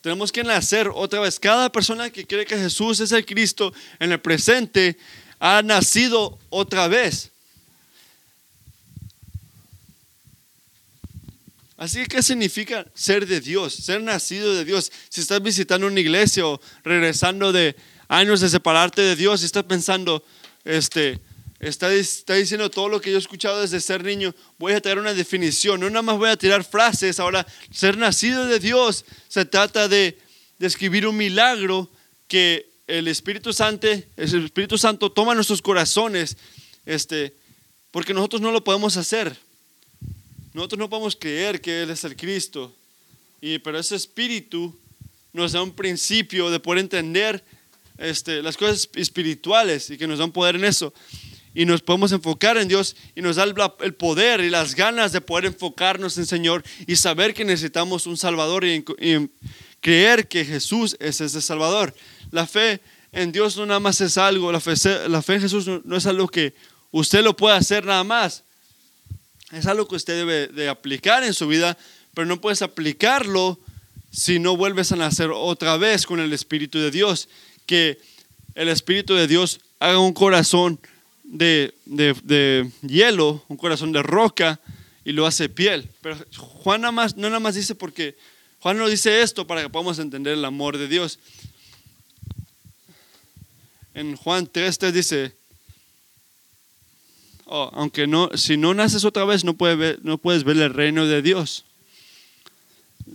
tenemos 0.00 0.32
que 0.32 0.42
nacer 0.42 0.88
otra 0.88 1.20
vez. 1.20 1.38
Cada 1.38 1.70
persona 1.70 2.08
que 2.08 2.26
cree 2.26 2.46
que 2.46 2.56
Jesús 2.56 2.98
es 3.00 3.12
el 3.12 3.26
Cristo 3.26 3.74
en 3.98 4.12
el 4.12 4.20
presente 4.20 4.96
ha 5.38 5.60
nacido 5.60 6.38
otra 6.48 6.88
vez. 6.88 7.31
Así 11.76 12.00
que, 12.02 12.06
¿qué 12.06 12.22
significa 12.22 12.86
ser 12.94 13.26
de 13.26 13.40
Dios? 13.40 13.74
Ser 13.74 14.02
nacido 14.02 14.54
de 14.54 14.64
Dios. 14.64 14.92
Si 15.08 15.20
estás 15.20 15.42
visitando 15.42 15.86
una 15.86 16.00
iglesia 16.00 16.46
o 16.46 16.60
regresando 16.84 17.52
de 17.52 17.74
años 18.08 18.40
de 18.40 18.48
separarte 18.48 19.02
de 19.02 19.16
Dios 19.16 19.42
y 19.42 19.46
estás 19.46 19.64
pensando, 19.64 20.24
este, 20.64 21.20
Está, 21.62 21.88
diciendo 21.90 22.68
todo 22.72 22.88
lo 22.88 23.00
que 23.00 23.10
yo 23.12 23.16
he 23.16 23.20
escuchado 23.20 23.60
desde 23.60 23.80
ser 23.80 24.02
niño. 24.02 24.34
Voy 24.58 24.72
a 24.72 24.80
traer 24.80 24.98
una 24.98 25.14
definición. 25.14 25.78
No 25.78 25.88
nada 25.88 26.02
más 26.02 26.18
voy 26.18 26.28
a 26.28 26.36
tirar 26.36 26.64
frases. 26.64 27.20
Ahora, 27.20 27.46
ser 27.70 27.96
nacido 27.96 28.46
de 28.46 28.58
Dios 28.58 29.04
se 29.28 29.44
trata 29.44 29.86
de 29.86 30.18
describir 30.58 31.06
un 31.06 31.16
milagro 31.16 31.88
que 32.26 32.68
el 32.88 33.06
Espíritu 33.06 33.52
Santo, 33.52 33.86
el 33.86 34.44
Espíritu 34.44 34.76
Santo 34.76 35.12
toma 35.12 35.36
nuestros 35.36 35.62
corazones, 35.62 36.36
este, 36.84 37.36
porque 37.92 38.12
nosotros 38.12 38.42
no 38.42 38.50
lo 38.50 38.64
podemos 38.64 38.96
hacer. 38.96 39.36
Nosotros 40.54 40.78
no 40.78 40.90
podemos 40.90 41.16
creer 41.16 41.60
que 41.60 41.82
Él 41.82 41.90
es 41.90 42.04
el 42.04 42.16
Cristo. 42.16 42.72
Y, 43.40 43.58
pero 43.58 43.78
ese 43.78 43.96
Espíritu 43.96 44.74
nos 45.32 45.52
da 45.52 45.62
un 45.62 45.72
principio 45.72 46.50
de 46.50 46.60
poder 46.60 46.80
entender 46.80 47.42
este, 47.98 48.42
las 48.42 48.56
cosas 48.56 48.88
espirituales 48.94 49.90
y 49.90 49.98
que 49.98 50.06
nos 50.06 50.18
dan 50.18 50.32
poder 50.32 50.56
en 50.56 50.64
eso 50.64 50.92
y 51.54 51.66
nos 51.66 51.82
podemos 51.82 52.12
enfocar 52.12 52.56
en 52.56 52.68
Dios 52.68 52.96
y 53.14 53.20
nos 53.20 53.36
da 53.36 53.44
el 53.80 53.94
poder 53.94 54.40
y 54.40 54.50
las 54.50 54.74
ganas 54.74 55.12
de 55.12 55.20
poder 55.20 55.46
enfocarnos 55.46 56.16
en 56.18 56.26
Señor 56.26 56.64
y 56.86 56.96
saber 56.96 57.34
que 57.34 57.44
necesitamos 57.44 58.06
un 58.06 58.16
Salvador 58.16 58.64
y, 58.64 58.84
creer 59.80 60.28
que 60.28 60.44
Jesús 60.44 60.96
es 61.00 61.20
ese 61.20 61.42
Salvador. 61.42 61.92
La 62.30 62.46
fe 62.46 62.80
en 63.10 63.32
Dios 63.32 63.56
no 63.56 63.66
nada 63.66 63.80
más 63.80 64.00
es 64.00 64.16
algo, 64.16 64.52
la 64.52 64.60
fe, 64.60 64.74
en 64.74 65.40
Jesús 65.40 65.66
no, 65.66 65.96
es 65.96 66.06
algo 66.06 66.28
que 66.28 66.54
usted 66.92 67.22
lo 67.22 67.36
puede 67.36 67.56
hacer 67.56 67.84
nada 67.84 68.04
más. 68.04 68.44
Es 69.52 69.66
algo 69.66 69.86
que 69.86 69.96
usted 69.96 70.16
debe 70.16 70.48
de 70.48 70.70
aplicar 70.70 71.22
en 71.24 71.34
su 71.34 71.46
vida, 71.46 71.76
pero 72.14 72.26
no 72.26 72.40
puedes 72.40 72.62
aplicarlo 72.62 73.60
si 74.10 74.38
no 74.38 74.56
vuelves 74.56 74.92
a 74.92 74.96
nacer 74.96 75.30
otra 75.30 75.76
vez 75.76 76.06
con 76.06 76.20
el 76.20 76.32
Espíritu 76.32 76.78
de 76.78 76.90
Dios. 76.90 77.28
Que 77.66 78.00
el 78.54 78.68
Espíritu 78.68 79.14
de 79.14 79.26
Dios 79.26 79.60
haga 79.78 79.98
un 79.98 80.14
corazón 80.14 80.80
de, 81.22 81.74
hielo, 82.80 83.44
un 83.48 83.58
corazón 83.58 83.92
de 83.92 84.02
roca 84.02 84.58
y 85.04 85.12
lo 85.12 85.26
hace 85.26 85.50
piel. 85.50 85.86
Pero 86.00 86.16
Juan 86.34 86.80
nada 86.80 86.92
más, 86.92 87.16
no 87.16 87.28
nada 87.28 87.40
más 87.40 87.54
dice 87.54 87.74
porque 87.74 88.16
Juan 88.60 88.78
no 88.78 88.88
dice 88.88 89.20
esto 89.20 89.46
para 89.46 89.62
que 89.62 89.68
podamos 89.68 89.98
entender 89.98 90.32
el 90.32 90.44
amor 90.46 90.78
de 90.78 90.88
Dios. 90.88 91.18
En 93.92 94.16
Juan 94.16 94.48
3, 94.50 94.78
dice, 94.94 95.36
oh, 97.52 97.70
aunque 97.74 98.06
no, 98.06 98.30
si 98.34 98.56
no 98.56 98.72
naces 98.72 99.04
otra 99.04 99.24
vez 99.24 99.44
no, 99.44 99.54
puedes 99.54 99.76
ver, 99.76 100.00
no 100.02 100.16
puedes 100.16 100.42
ver 100.42 100.56
el 100.56 100.72
reino 100.72 101.06
de 101.06 101.20
Dios. 101.20 101.64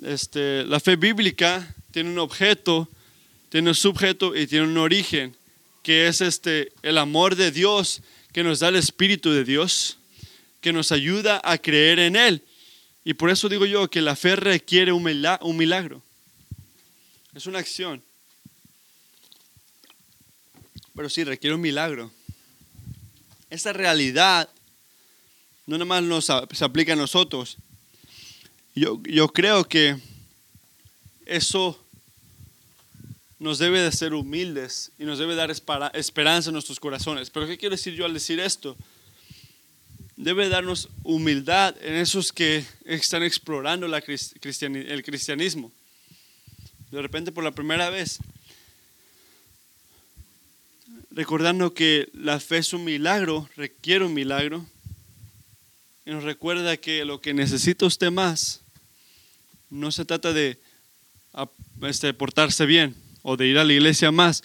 Este, 0.03 0.63
la 0.65 0.79
fe 0.79 0.95
bíblica 0.95 1.75
tiene 1.91 2.11
un 2.11 2.19
objeto, 2.19 2.87
tiene 3.49 3.69
un 3.69 3.75
sujeto 3.75 4.35
y 4.35 4.45
tiene 4.45 4.67
un 4.67 4.77
origen 4.77 5.35
que 5.81 6.07
es 6.07 6.21
este, 6.21 6.71
el 6.83 6.99
amor 6.99 7.35
de 7.35 7.51
Dios 7.51 8.01
que 8.31 8.43
nos 8.43 8.59
da 8.59 8.67
el 8.67 8.75
Espíritu 8.75 9.31
de 9.31 9.43
Dios, 9.43 9.97
que 10.61 10.71
nos 10.71 10.91
ayuda 10.91 11.41
a 11.43 11.57
creer 11.57 11.97
en 11.97 12.15
Él. 12.15 12.43
Y 13.03 13.15
por 13.15 13.31
eso 13.31 13.49
digo 13.49 13.65
yo 13.65 13.89
que 13.89 14.01
la 14.01 14.15
fe 14.15 14.35
requiere 14.35 14.91
un 14.91 15.01
milagro. 15.01 16.03
Es 17.33 17.47
una 17.47 17.59
acción. 17.59 18.03
Pero 20.93 21.09
sí, 21.09 21.23
requiere 21.23 21.55
un 21.55 21.61
milagro. 21.61 22.11
Esa 23.49 23.73
realidad 23.73 24.49
no 25.65 25.77
nada 25.77 26.01
más 26.01 26.25
se 26.51 26.65
aplica 26.65 26.93
a 26.93 26.95
nosotros. 26.95 27.57
Yo, 28.75 29.01
yo 29.03 29.27
creo 29.29 29.63
que 29.65 29.97
eso 31.25 31.77
nos 33.39 33.59
debe 33.59 33.81
de 33.81 33.91
ser 33.91 34.13
humildes 34.13 34.91
y 34.97 35.03
nos 35.03 35.19
debe 35.19 35.35
dar 35.35 35.51
esperanza 35.51 36.49
en 36.49 36.53
nuestros 36.53 36.79
corazones. 36.79 37.29
Pero 37.29 37.47
¿qué 37.47 37.57
quiero 37.57 37.75
decir 37.75 37.93
yo 37.93 38.05
al 38.05 38.13
decir 38.13 38.39
esto? 38.39 38.75
Debe 40.15 40.49
darnos 40.49 40.89
humildad 41.03 41.75
en 41.81 41.93
esos 41.95 42.31
que 42.31 42.65
están 42.85 43.23
explorando 43.23 43.87
la 43.87 43.99
el 43.99 45.03
cristianismo. 45.03 45.71
De 46.89 47.01
repente 47.01 47.31
por 47.31 47.43
la 47.43 47.51
primera 47.51 47.89
vez, 47.89 48.19
recordando 51.17 51.73
que 51.73 52.09
la 52.13 52.39
fe 52.39 52.59
es 52.59 52.73
un 52.73 52.83
milagro, 52.83 53.49
requiere 53.55 54.05
un 54.05 54.13
milagro, 54.13 54.63
y 56.05 56.11
nos 56.11 56.23
recuerda 56.23 56.77
que 56.77 57.05
lo 57.05 57.21
que 57.21 57.33
necesita 57.33 57.87
usted 57.87 58.11
más 58.11 58.61
no 59.71 59.91
se 59.91 60.05
trata 60.05 60.31
de 60.31 60.59
este, 61.81 62.13
portarse 62.13 62.67
bien, 62.67 62.95
o 63.23 63.35
de 63.35 63.47
ir 63.47 63.57
a 63.57 63.63
la 63.63 63.73
iglesia 63.73 64.11
más. 64.11 64.43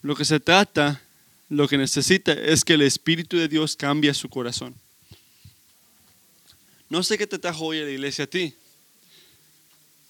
Lo 0.00 0.16
que 0.16 0.24
se 0.24 0.40
trata 0.40 1.02
lo 1.50 1.68
que 1.68 1.76
necesita 1.76 2.32
es 2.32 2.64
que 2.64 2.72
el 2.72 2.82
Espíritu 2.82 3.36
de 3.36 3.48
Dios 3.48 3.76
cambie 3.76 4.14
su 4.14 4.30
corazón. 4.30 4.74
No 6.88 7.02
sé 7.02 7.18
qué 7.18 7.26
te 7.26 7.38
trajo 7.38 7.66
hoy 7.66 7.80
a 7.80 7.84
la 7.84 7.90
iglesia 7.90 8.24
a 8.24 8.28
ti, 8.28 8.54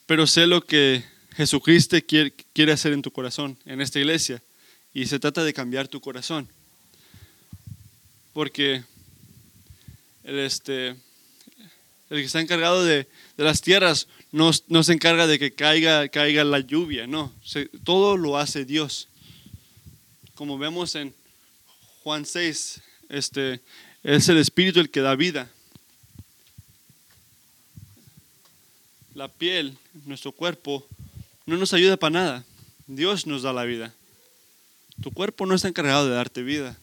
pero 0.07 0.29
sé 0.29 0.47
lo 0.47 0.65
que 0.65 1.05
Jesucristo 1.35 1.97
quiere, 2.07 2.73
hacer 2.73 2.93
en 2.93 3.03
tu 3.03 3.11
corazón, 3.11 3.59
en 3.67 3.81
esta 3.81 3.99
iglesia. 3.99 4.41
Y 4.95 5.07
se 5.07 5.19
trata 5.19 5.45
de 5.45 5.53
cambiar 5.53 5.89
tu 5.89 6.01
corazón. 6.01 6.49
Porque 8.33 8.83
el, 10.25 10.39
este, 10.39 10.89
el 10.89 10.97
que 12.09 12.25
está 12.25 12.41
encargado 12.41 12.85
de, 12.85 13.07
de 13.37 13.45
las 13.45 13.61
tierras 13.61 14.09
no, 14.33 14.51
no, 14.69 14.83
se 14.83 14.93
encarga 14.93 15.27
de 15.27 15.39
que 15.39 15.55
caiga, 15.55 16.09
caiga 16.09 16.45
la 16.45 16.61
lluvia, 16.61 17.07
no. 17.07 17.33
todo 17.85 18.17
lo 18.17 18.37
hace 18.37 18.65
Dios. 18.65 19.09
Como 20.35 20.59
vemos 20.59 20.95
en 20.95 21.15
Juan 22.03 22.27
6, 22.27 22.81
este, 23.09 23.61
es 24.03 24.29
el 24.29 24.39
Espíritu 24.39 24.81
el 24.81 24.91
que 24.91 25.01
da 25.01 25.15
vida. 25.17 25.51
La 29.15 29.29
piel, 29.29 29.77
nuestro 30.05 30.33
cuerpo, 30.33 30.87
no 31.47 31.57
nos 31.57 31.73
ayuda 31.73 31.97
para 31.97 32.11
nada. 32.11 32.45
Dios 32.87 33.27
nos 33.27 33.43
da 33.43 33.53
la 33.53 33.65
vida. 33.65 33.95
Tu 35.03 35.11
cuerpo 35.11 35.47
no 35.47 35.55
está 35.55 35.69
encargado 35.69 36.09
de 36.09 36.15
darte 36.15 36.43
vida. 36.43 36.77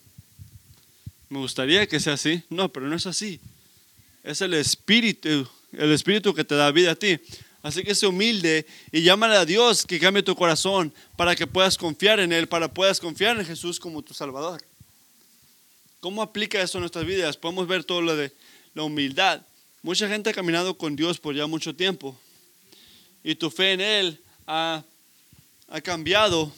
Me 1.30 1.40
gustaría 1.40 1.88
que 1.88 2.00
sea 2.00 2.14
así. 2.14 2.44
No, 2.50 2.72
pero 2.72 2.88
no 2.88 2.96
es 2.96 3.06
así. 3.06 3.40
Es 4.24 4.42
el 4.42 4.54
Espíritu, 4.54 5.48
el 5.74 5.92
Espíritu 5.92 6.34
que 6.34 6.44
te 6.44 6.56
da 6.56 6.72
vida 6.72 6.92
a 6.92 6.96
ti. 6.96 7.20
Así 7.62 7.84
que 7.84 7.96
sé 7.96 8.06
humilde 8.06 8.66
y 8.92 9.02
llámale 9.02 9.36
a 9.36 9.46
Dios 9.46 9.86
que 9.86 10.00
cambie 10.00 10.22
tu 10.22 10.36
corazón 10.36 10.94
para 11.18 11.36
que 11.36 11.48
puedas 11.48 11.78
confiar 11.78 12.20
en 12.20 12.32
Él, 12.32 12.48
para 12.48 12.68
que 12.68 12.74
puedas 12.74 13.00
confiar 13.00 13.40
en 13.40 13.46
Jesús 13.46 13.80
como 13.80 14.02
tu 14.04 14.14
Salvador. 14.14 14.64
¿Cómo 16.00 16.22
aplica 16.22 16.62
eso 16.62 16.78
en 16.78 16.82
nuestras 16.82 17.06
vidas? 17.06 17.38
Podemos 17.38 17.68
ver 17.68 17.84
todo 17.84 18.02
lo 18.02 18.16
de 18.16 18.32
la 18.76 18.84
humildad. 18.84 19.42
Mucha 19.82 20.08
gente 20.08 20.30
ha 20.30 20.34
caminado 20.34 20.78
con 20.78 20.96
Dios 20.96 21.20
por 21.20 21.36
ya 21.36 21.48
mucho 21.48 21.76
tiempo 21.76 22.16
y 23.24 23.34
tu 23.34 23.50
fe 23.50 23.72
en 23.72 23.82
Él 23.82 24.20
ha, 24.46 24.84
cambiado 25.84 26.54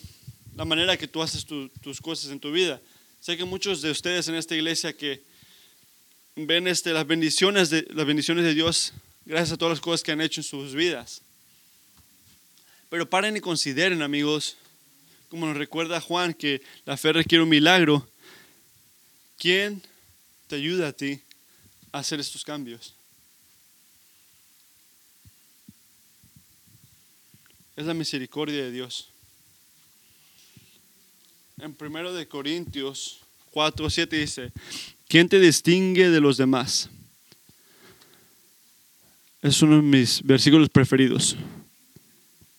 la 0.57 0.65
manera 0.65 0.97
que 0.97 1.07
tú 1.07 1.21
haces 1.21 1.45
tus 1.45 2.01
cosas 2.01 2.31
en 2.31 2.39
tu 2.39 2.51
vida. 2.51 2.81
Sé 3.21 3.37
que 3.37 3.45
muchos 3.45 3.83
de 3.83 3.91
ustedes 3.91 4.27
en 4.27 4.33
esta 4.33 4.55
iglesia 4.55 4.91
que 4.91 5.23
ven 6.35 6.67
este, 6.67 6.93
las, 6.93 7.05
bendiciones 7.05 7.69
de, 7.69 7.85
las 7.91 8.07
bendiciones 8.07 8.43
de 8.43 8.55
Dios 8.55 8.93
gracias 9.25 9.51
a 9.51 9.57
todas 9.57 9.73
las 9.73 9.81
cosas 9.81 10.01
que 10.01 10.11
han 10.11 10.19
hecho 10.19 10.41
en 10.41 10.45
sus 10.45 10.73
vidas. 10.73 11.21
Pero 12.89 13.07
paren 13.07 13.37
y 13.37 13.39
consideren, 13.39 14.01
amigos, 14.01 14.57
como 15.29 15.45
nos 15.45 15.57
recuerda 15.57 16.01
Juan, 16.01 16.33
que 16.33 16.63
la 16.85 16.97
fe 16.97 17.13
requiere 17.13 17.43
un 17.43 17.49
milagro. 17.49 18.09
¿Quién 19.37 19.83
te 20.47 20.55
ayuda 20.55 20.87
a 20.87 20.93
ti 20.93 21.21
a 21.91 21.99
hacer 21.99 22.19
estos 22.19 22.43
cambios? 22.43 22.95
Es 27.75 27.85
la 27.85 27.93
misericordia 27.93 28.63
de 28.63 28.71
Dios. 28.71 29.11
En 31.59 31.75
1 31.79 32.13
de 32.13 32.27
Corintios 32.27 33.21
4, 33.49 33.89
7 33.89 34.15
dice, 34.15 34.51
¿quién 35.07 35.27
te 35.27 35.39
distingue 35.39 36.11
de 36.11 36.21
los 36.21 36.37
demás? 36.37 36.87
Es 39.41 39.63
uno 39.63 39.77
de 39.77 39.81
mis 39.81 40.21
versículos 40.21 40.69
preferidos. 40.69 41.35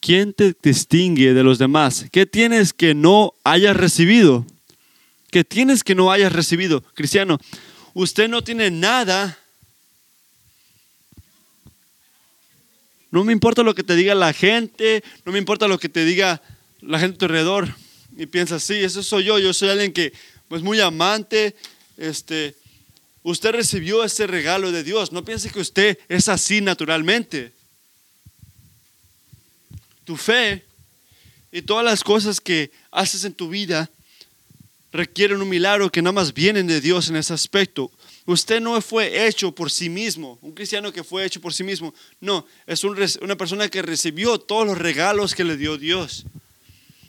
¿Quién 0.01 0.33
te 0.33 0.53
distingue 0.61 1.33
de 1.33 1.45
los 1.45 1.59
demás? 1.59 2.07
¿Qué 2.11 2.27
tienes 2.27 2.73
que 2.73 2.93
no 2.93 3.35
hayas 3.45 3.77
recibido? 3.77 4.45
¿Qué 5.31 5.45
tienes 5.45 5.85
que 5.85 5.95
no 5.95 6.11
hayas 6.11 6.33
recibido? 6.33 6.83
Cristiano, 6.95 7.39
usted 7.95 8.29
no 8.29 8.43
tiene 8.43 8.69
nada. 8.73 9.39
No 13.13 13.23
me 13.23 13.33
importa 13.33 13.63
lo 13.63 13.77
que 13.77 13.85
te 13.85 13.95
diga 13.95 14.17
la 14.17 14.33
gente, 14.33 15.05
no 15.25 15.31
me 15.31 15.39
importa 15.39 15.69
lo 15.69 15.79
que 15.79 15.89
te 15.89 16.05
diga 16.05 16.43
la 16.81 16.99
gente 16.99 17.15
a 17.15 17.19
tu 17.19 17.25
alrededor. 17.27 17.69
Y 18.19 18.27
piensa, 18.27 18.61
sí, 18.61 18.75
eso 18.75 19.03
soy 19.03 19.25
yo, 19.25 19.39
yo 19.39 19.55
soy 19.55 19.71
alguien 19.71 19.95
que 19.95 20.07
es 20.07 20.13
pues, 20.49 20.61
muy 20.63 20.79
amante, 20.81 21.55
este, 21.97 22.55
Usted 23.29 23.53
recibió 23.53 24.05
ese 24.05 24.27
regalo 24.27 24.73
de 24.73 24.83
Dios. 24.83 25.13
No 25.13 25.23
piense 25.23 25.51
que 25.51 25.61
usted 25.61 25.99
es 26.09 26.31
así 26.31 26.63
naturalmente. 26.63 27.53
Tu 30.05 30.17
fe 30.17 30.65
y 31.53 31.61
todas 31.61 31.85
las 31.85 32.03
cosas 32.03 32.41
que 32.41 32.71
haces 32.91 33.25
en 33.25 33.35
tu 33.35 33.51
vida 33.51 33.91
requieren 34.93 35.43
un 35.43 35.49
milagro 35.51 35.93
que 35.93 36.01
nada 36.01 36.13
más 36.13 36.33
vienen 36.33 36.67
de 36.67 36.81
Dios 36.81 37.11
en 37.11 37.17
ese 37.17 37.35
aspecto. 37.35 37.91
Usted 38.25 38.61
no 38.61 38.81
fue 38.81 39.27
hecho 39.27 39.53
por 39.53 39.71
sí 39.71 39.91
mismo, 39.91 40.39
un 40.41 40.53
cristiano 40.53 40.91
que 40.91 41.05
fue 41.05 41.27
hecho 41.27 41.39
por 41.39 41.53
sí 41.53 41.65
mismo. 41.65 41.95
No, 42.21 42.47
es 42.67 42.83
una 42.83 43.37
persona 43.37 43.69
que 43.69 43.83
recibió 43.83 44.39
todos 44.39 44.67
los 44.67 44.79
regalos 44.79 45.35
que 45.35 45.45
le 45.45 45.59
dio 45.59 45.77
Dios. 45.77 46.25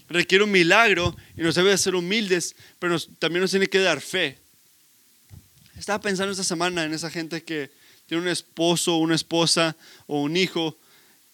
Requiere 0.09 0.43
un 0.43 0.51
milagro 0.51 1.15
y 1.37 1.41
nos 1.41 1.55
debe 1.55 1.77
ser 1.77 1.95
humildes, 1.95 2.55
pero 2.79 2.99
también 3.19 3.41
nos 3.41 3.51
tiene 3.51 3.67
que 3.67 3.79
dar 3.79 4.01
fe. 4.01 4.37
Estaba 5.77 6.01
pensando 6.01 6.31
esta 6.31 6.43
semana 6.43 6.83
en 6.83 6.93
esa 6.93 7.09
gente 7.09 7.43
que 7.43 7.71
tiene 8.05 8.23
un 8.23 8.29
esposo, 8.29 8.97
una 8.97 9.15
esposa 9.15 9.75
o 10.07 10.21
un 10.21 10.35
hijo 10.35 10.77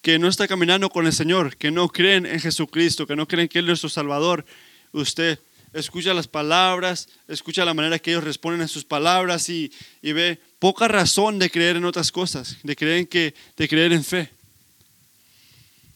que 0.01 0.19
no 0.19 0.27
está 0.27 0.47
caminando 0.47 0.89
con 0.89 1.07
el 1.07 1.13
Señor, 1.13 1.57
que 1.57 1.71
no 1.71 1.89
creen 1.89 2.27
en 2.27 2.39
Jesucristo, 2.39 3.07
que 3.07 3.15
no 3.15 3.27
creen 3.27 3.47
que 3.47 3.59
Él 3.59 3.69
es 3.69 3.79
su 3.79 3.89
Salvador. 3.89 4.45
Usted 4.91 5.39
escucha 5.73 6.13
las 6.13 6.27
palabras, 6.27 7.09
escucha 7.27 7.65
la 7.65 7.73
manera 7.73 7.97
que 7.97 8.11
ellos 8.11 8.23
responden 8.23 8.61
a 8.61 8.67
sus 8.67 8.85
palabras 8.85 9.49
y, 9.49 9.71
ve 10.03 10.39
poca 10.59 10.87
razón 10.87 11.39
de 11.39 11.49
creer 11.49 11.77
en 11.77 11.85
otras 11.85 12.11
cosas, 12.11 12.57
de 12.61 12.75
creer 12.75 13.07
que, 13.07 13.33
de 13.57 13.67
creer 13.67 13.93
en 13.93 14.03
fe. 14.03 14.29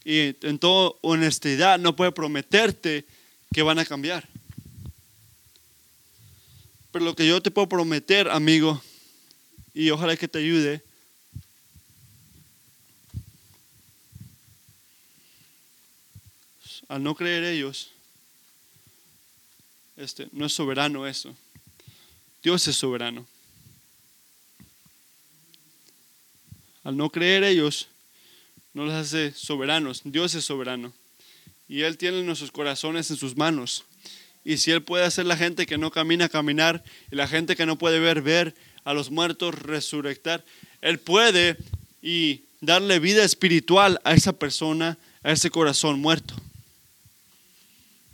Y 0.09 0.35
en 0.41 0.57
toda 0.57 0.95
honestidad 1.01 1.77
no 1.77 1.95
puede 1.95 2.11
prometerte 2.11 3.05
que 3.53 3.61
van 3.61 3.77
a 3.77 3.85
cambiar. 3.85 4.27
Pero 6.91 7.05
lo 7.05 7.15
que 7.15 7.27
yo 7.27 7.39
te 7.43 7.51
puedo 7.51 7.69
prometer, 7.69 8.27
amigo, 8.27 8.81
y 9.71 9.91
ojalá 9.91 10.17
que 10.17 10.27
te 10.27 10.39
ayude, 10.39 10.83
al 16.87 17.03
no 17.03 17.13
creer 17.13 17.43
ellos, 17.43 17.91
este, 19.95 20.27
no 20.31 20.47
es 20.47 20.53
soberano 20.53 21.05
eso. 21.05 21.35
Dios 22.41 22.67
es 22.67 22.75
soberano. 22.75 23.27
Al 26.83 26.97
no 26.97 27.11
creer 27.11 27.43
ellos, 27.43 27.89
no 28.73 28.85
los 28.85 28.93
hace 28.93 29.31
soberanos. 29.31 30.01
Dios 30.03 30.35
es 30.35 30.45
soberano. 30.45 30.93
Y 31.67 31.81
Él 31.81 31.97
tiene 31.97 32.23
nuestros 32.23 32.51
corazones 32.51 33.09
en 33.11 33.17
sus 33.17 33.37
manos. 33.37 33.85
Y 34.43 34.57
si 34.57 34.71
Él 34.71 34.83
puede 34.83 35.05
hacer 35.05 35.25
la 35.25 35.37
gente 35.37 35.65
que 35.65 35.77
no 35.77 35.91
camina, 35.91 36.29
caminar, 36.29 36.83
y 37.11 37.15
la 37.15 37.27
gente 37.27 37.55
que 37.55 37.65
no 37.65 37.77
puede 37.77 37.99
ver, 37.99 38.21
ver, 38.21 38.55
a 38.83 38.93
los 38.93 39.11
muertos 39.11 39.55
resucitar, 39.55 40.43
Él 40.81 40.99
puede 40.99 41.57
y 42.01 42.43
darle 42.61 42.99
vida 42.99 43.23
espiritual 43.23 43.99
a 44.03 44.13
esa 44.13 44.33
persona, 44.33 44.97
a 45.23 45.31
ese 45.31 45.49
corazón 45.49 45.99
muerto. 45.99 46.35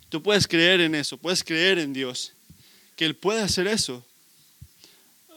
Tú 0.09 0.21
puedes 0.21 0.47
creer 0.47 0.81
en 0.81 0.95
eso, 0.95 1.17
puedes 1.17 1.43
creer 1.43 1.79
en 1.79 1.93
Dios, 1.93 2.33
que 2.95 3.05
Él 3.05 3.15
puede 3.15 3.41
hacer 3.41 3.67
eso. 3.67 4.05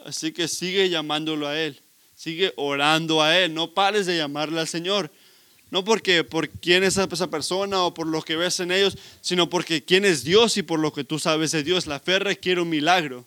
Así 0.05 0.33
que 0.33 0.49
sigue 0.49 0.89
llamándolo 0.89 1.47
a 1.47 1.59
Él, 1.59 1.81
sigue 2.19 2.53
orando 2.57 3.23
a 3.23 3.39
Él, 3.39 3.55
no 3.55 3.71
pares 3.75 4.05
de 4.05 4.17
llamarle 4.17 4.59
al 4.59 4.67
Señor. 4.67 5.13
No 5.71 5.85
porque 5.85 6.25
por 6.25 6.49
quién 6.49 6.83
es 6.83 6.97
esa 6.97 7.31
persona 7.31 7.85
o 7.85 7.95
por 7.95 8.09
lo 8.09 8.23
que 8.23 8.35
ves 8.35 8.59
en 8.59 8.73
ellos, 8.73 8.99
sino 9.21 9.49
porque 9.49 9.85
quién 9.85 10.05
es 10.05 10.25
Dios 10.25 10.57
y 10.57 10.63
por 10.63 10.81
lo 10.81 10.93
que 10.93 11.05
tú 11.05 11.19
sabes 11.21 11.53
de 11.53 11.63
Dios. 11.63 11.87
La 11.87 12.01
fe 12.01 12.19
requiere 12.19 12.61
un 12.61 12.71
milagro. 12.71 13.25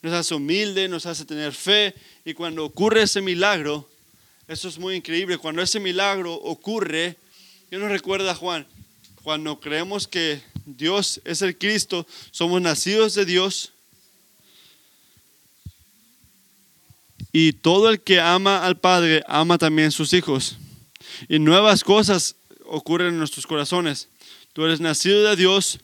Nos 0.00 0.14
hace 0.14 0.34
humilde, 0.34 0.88
nos 0.88 1.04
hace 1.04 1.26
tener 1.26 1.52
fe 1.52 1.94
y 2.24 2.32
cuando 2.32 2.64
ocurre 2.64 3.02
ese 3.02 3.20
milagro, 3.20 3.86
eso 4.48 4.68
es 4.68 4.78
muy 4.78 4.94
increíble. 4.94 5.36
Cuando 5.36 5.60
ese 5.60 5.80
milagro 5.80 6.32
ocurre, 6.34 7.16
yo 7.70 7.78
nos 7.78 7.90
recuerda 7.90 8.34
Juan, 8.34 8.66
cuando 9.22 9.60
creemos 9.60 10.08
que 10.08 10.40
Dios 10.64 11.20
es 11.24 11.42
el 11.42 11.58
Cristo, 11.58 12.06
somos 12.30 12.62
nacidos 12.62 13.14
de 13.14 13.26
Dios. 13.26 13.72
Y 17.38 17.52
todo 17.52 17.90
el 17.90 18.00
que 18.00 18.18
ama 18.18 18.64
al 18.64 18.78
Padre 18.78 19.22
ama 19.28 19.58
también 19.58 19.88
a 19.88 19.90
sus 19.90 20.14
hijos 20.14 20.56
y 21.28 21.38
nuevas 21.38 21.84
cosas 21.84 22.36
ocurren 22.64 23.08
en 23.08 23.18
nuestros 23.18 23.46
corazones. 23.46 24.08
Tú 24.54 24.64
eres 24.64 24.80
nacido 24.80 25.22
de 25.22 25.36
Dios, 25.36 25.78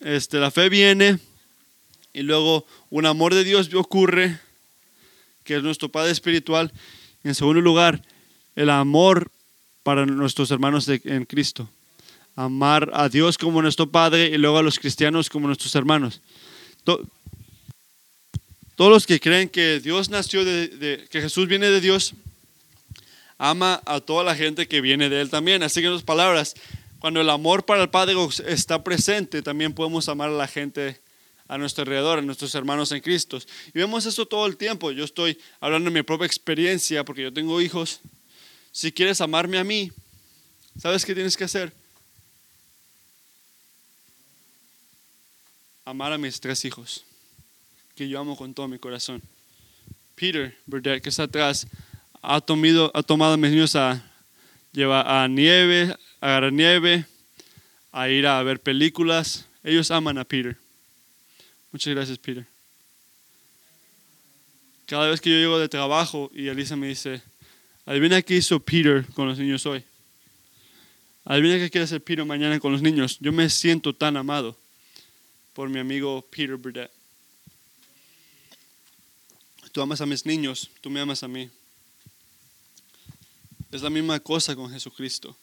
este, 0.00 0.38
la 0.38 0.50
fe 0.50 0.70
viene 0.70 1.20
y 2.12 2.22
luego 2.22 2.66
un 2.90 3.06
amor 3.06 3.32
de 3.32 3.44
Dios 3.44 3.72
ocurre, 3.74 4.40
que 5.44 5.54
es 5.54 5.62
nuestro 5.62 5.88
Padre 5.88 6.10
espiritual. 6.10 6.72
Y 7.22 7.28
en 7.28 7.36
segundo 7.36 7.60
lugar, 7.60 8.02
el 8.56 8.70
amor 8.70 9.30
para 9.84 10.04
nuestros 10.04 10.50
hermanos 10.50 10.88
en 10.88 11.26
Cristo. 11.26 11.70
amar 12.34 12.90
a 12.92 13.08
Dios 13.08 13.38
como 13.38 13.62
nuestro 13.62 13.88
Padre 13.88 14.30
y 14.30 14.36
luego 14.36 14.58
a 14.58 14.64
los 14.64 14.80
cristianos 14.80 15.30
como 15.30 15.46
nuestros 15.46 15.76
hermanos. 15.76 16.20
Todos 18.78 18.92
los 18.92 19.06
que 19.08 19.18
creen 19.18 19.48
que 19.48 19.80
Dios 19.80 20.08
nació 20.08 20.44
de, 20.44 21.08
que 21.10 21.20
Jesús 21.20 21.48
viene 21.48 21.68
de 21.68 21.80
Dios, 21.80 22.14
ama 23.36 23.82
a 23.84 24.00
toda 24.00 24.22
la 24.22 24.36
gente 24.36 24.68
que 24.68 24.80
viene 24.80 25.08
de 25.08 25.20
Él 25.20 25.30
también. 25.30 25.64
Así 25.64 25.80
que 25.80 25.88
en 25.88 25.94
otras 25.94 26.04
palabras, 26.04 26.54
cuando 27.00 27.20
el 27.20 27.28
amor 27.28 27.66
para 27.66 27.82
el 27.82 27.90
Padre 27.90 28.14
está 28.46 28.84
presente, 28.84 29.42
también 29.42 29.72
podemos 29.72 30.08
amar 30.08 30.28
a 30.28 30.32
la 30.32 30.46
gente 30.46 31.00
a 31.48 31.58
nuestro 31.58 31.82
alrededor, 31.82 32.20
a 32.20 32.22
nuestros 32.22 32.54
hermanos 32.54 32.92
en 32.92 33.00
Cristo. 33.00 33.40
Y 33.74 33.80
vemos 33.80 34.06
esto 34.06 34.28
todo 34.28 34.46
el 34.46 34.56
tiempo. 34.56 34.92
Yo 34.92 35.04
estoy 35.04 35.36
hablando 35.58 35.90
de 35.90 35.94
mi 35.94 36.04
propia 36.04 36.26
experiencia 36.26 37.04
porque 37.04 37.22
yo 37.22 37.32
tengo 37.32 37.60
hijos. 37.60 37.98
Si 38.70 38.92
quieres 38.92 39.20
amarme 39.20 39.58
a 39.58 39.64
mí, 39.64 39.90
¿sabes 40.80 41.04
qué 41.04 41.16
tienes 41.16 41.36
que 41.36 41.42
hacer? 41.42 41.72
Amar 45.84 46.12
a 46.12 46.18
mis 46.18 46.38
tres 46.38 46.64
hijos, 46.64 47.04
que 47.98 48.08
yo 48.08 48.20
amo 48.20 48.36
con 48.36 48.54
todo 48.54 48.68
mi 48.68 48.78
corazón. 48.78 49.20
Peter 50.14 50.56
Burdett, 50.66 51.02
que 51.02 51.08
está 51.08 51.24
atrás, 51.24 51.66
ha, 52.22 52.40
tomido, 52.40 52.92
ha 52.94 53.02
tomado 53.02 53.32
a 53.32 53.36
mis 53.36 53.50
niños 53.50 53.74
a 53.74 54.00
llevar 54.72 55.04
a 55.08 55.26
nieve, 55.26 55.96
a 56.20 56.26
agarrar 56.28 56.52
nieve, 56.52 57.06
a 57.90 58.08
ir 58.08 58.24
a 58.28 58.40
ver 58.44 58.60
películas. 58.60 59.46
Ellos 59.64 59.90
aman 59.90 60.16
a 60.16 60.24
Peter. 60.24 60.56
Muchas 61.72 61.92
gracias, 61.92 62.18
Peter. 62.18 62.46
Cada 64.86 65.08
vez 65.08 65.20
que 65.20 65.30
yo 65.30 65.36
llego 65.36 65.58
de 65.58 65.68
trabajo 65.68 66.30
y 66.32 66.46
Elisa 66.46 66.76
me 66.76 66.86
dice, 66.86 67.20
adivina 67.84 68.22
qué 68.22 68.36
hizo 68.36 68.60
Peter 68.60 69.04
con 69.12 69.26
los 69.26 69.38
niños 69.40 69.66
hoy. 69.66 69.82
Adivina 71.24 71.56
qué 71.56 71.68
quiere 71.68 71.84
hacer 71.84 72.00
Peter 72.00 72.24
mañana 72.24 72.60
con 72.60 72.70
los 72.70 72.80
niños. 72.80 73.18
Yo 73.18 73.32
me 73.32 73.50
siento 73.50 73.92
tan 73.92 74.16
amado 74.16 74.56
por 75.52 75.68
mi 75.68 75.80
amigo 75.80 76.24
Peter 76.30 76.54
Burdett. 76.54 76.97
Tú 79.78 79.82
amas 79.82 80.00
a 80.00 80.06
mis 80.06 80.26
niños, 80.26 80.70
tú 80.80 80.90
me 80.90 80.98
amas 80.98 81.22
a 81.22 81.28
mí. 81.28 81.48
Es 83.70 83.80
la 83.80 83.90
misma 83.90 84.18
cosa 84.18 84.56
con 84.56 84.68
Jesucristo. 84.72 85.36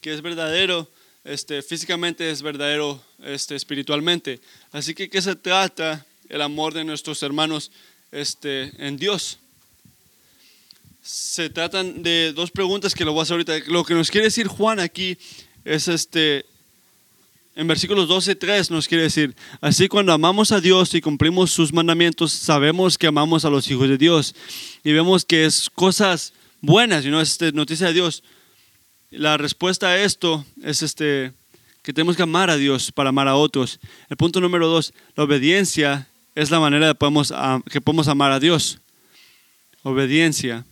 Que 0.00 0.14
es 0.14 0.22
verdadero, 0.22 0.88
este, 1.24 1.62
físicamente 1.62 2.30
es 2.30 2.42
verdadero 2.42 3.02
este, 3.24 3.56
espiritualmente. 3.56 4.40
Así 4.70 4.94
que, 4.94 5.10
¿qué 5.10 5.20
se 5.20 5.34
trata 5.34 6.06
el 6.28 6.42
amor 6.42 6.74
de 6.74 6.84
nuestros 6.84 7.24
hermanos 7.24 7.72
este, 8.12 8.70
en 8.78 8.96
Dios? 8.96 9.38
Se 11.02 11.50
tratan 11.50 12.04
de 12.04 12.32
dos 12.32 12.52
preguntas 12.52 12.94
que 12.94 13.04
lo 13.04 13.14
voy 13.14 13.18
a 13.18 13.22
hacer 13.24 13.32
ahorita. 13.32 13.58
Lo 13.66 13.84
que 13.84 13.94
nos 13.94 14.12
quiere 14.12 14.26
decir 14.26 14.46
Juan 14.46 14.78
aquí 14.78 15.18
es 15.64 15.88
este, 15.88 16.46
en 17.54 17.66
versículos 17.66 18.08
12 18.08 18.32
y 18.32 18.34
3 18.34 18.70
nos 18.70 18.88
quiere 18.88 19.04
decir, 19.04 19.34
así 19.60 19.88
cuando 19.88 20.12
amamos 20.12 20.52
a 20.52 20.60
Dios 20.60 20.94
y 20.94 21.00
cumplimos 21.00 21.50
sus 21.50 21.72
mandamientos, 21.72 22.32
sabemos 22.32 22.96
que 22.96 23.06
amamos 23.06 23.44
a 23.44 23.50
los 23.50 23.70
hijos 23.70 23.88
de 23.88 23.98
Dios. 23.98 24.34
Y 24.82 24.92
vemos 24.92 25.24
que 25.24 25.44
es 25.44 25.68
cosas 25.68 26.32
buenas, 26.60 27.04
y 27.04 27.10
no 27.10 27.20
es 27.20 27.32
este, 27.32 27.52
noticia 27.52 27.88
de 27.88 27.92
Dios. 27.92 28.22
La 29.10 29.36
respuesta 29.36 29.88
a 29.88 29.98
esto 29.98 30.46
es 30.62 30.82
este, 30.82 31.32
que 31.82 31.92
tenemos 31.92 32.16
que 32.16 32.22
amar 32.22 32.48
a 32.48 32.56
Dios 32.56 32.90
para 32.90 33.10
amar 33.10 33.28
a 33.28 33.36
otros. 33.36 33.80
El 34.08 34.16
punto 34.16 34.40
número 34.40 34.68
dos, 34.68 34.94
la 35.14 35.24
obediencia 35.24 36.08
es 36.34 36.50
la 36.50 36.60
manera 36.60 36.86
de 36.86 36.94
podemos, 36.94 37.34
que 37.70 37.80
podemos 37.82 38.08
amar 38.08 38.32
a 38.32 38.40
Dios. 38.40 38.78
Obediencia 39.82 40.64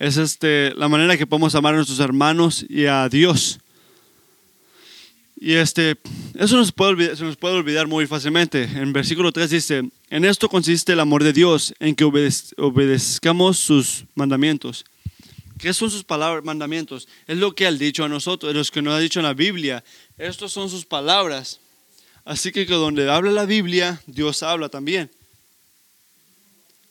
es 0.00 0.16
este, 0.16 0.72
la 0.74 0.88
manera 0.88 1.16
que 1.16 1.28
podemos 1.28 1.54
amar 1.54 1.74
a 1.74 1.76
nuestros 1.76 2.00
hermanos 2.00 2.66
y 2.68 2.86
a 2.86 3.08
Dios. 3.08 3.60
Y 5.44 5.54
este, 5.54 5.96
eso 6.38 6.56
nos 6.56 6.70
puede 6.70 6.92
olvidar, 6.92 7.16
se 7.16 7.24
nos 7.24 7.36
puede 7.36 7.56
olvidar 7.56 7.88
muy 7.88 8.06
fácilmente. 8.06 8.62
En 8.62 8.92
versículo 8.92 9.32
3 9.32 9.50
dice, 9.50 9.82
en 10.08 10.24
esto 10.24 10.48
consiste 10.48 10.92
el 10.92 11.00
amor 11.00 11.24
de 11.24 11.32
Dios, 11.32 11.74
en 11.80 11.96
que 11.96 12.04
obedez- 12.04 12.54
obedezcamos 12.56 13.58
sus 13.58 14.04
mandamientos. 14.14 14.84
¿Qué 15.58 15.74
son 15.74 15.90
sus 15.90 16.04
palabras, 16.04 16.44
mandamientos? 16.44 17.08
Es 17.26 17.38
lo 17.38 17.56
que 17.56 17.66
ha 17.66 17.72
dicho 17.72 18.04
a 18.04 18.08
nosotros, 18.08 18.50
es 18.50 18.56
lo 18.56 18.72
que 18.72 18.82
nos 18.82 18.94
ha 18.94 19.00
dicho 19.00 19.18
en 19.18 19.26
la 19.26 19.34
Biblia. 19.34 19.82
Estos 20.16 20.52
son 20.52 20.70
sus 20.70 20.84
palabras. 20.84 21.58
Así 22.24 22.52
que, 22.52 22.64
que 22.64 22.74
donde 22.74 23.10
habla 23.10 23.32
la 23.32 23.44
Biblia, 23.44 24.00
Dios 24.06 24.44
habla 24.44 24.68
también. 24.68 25.10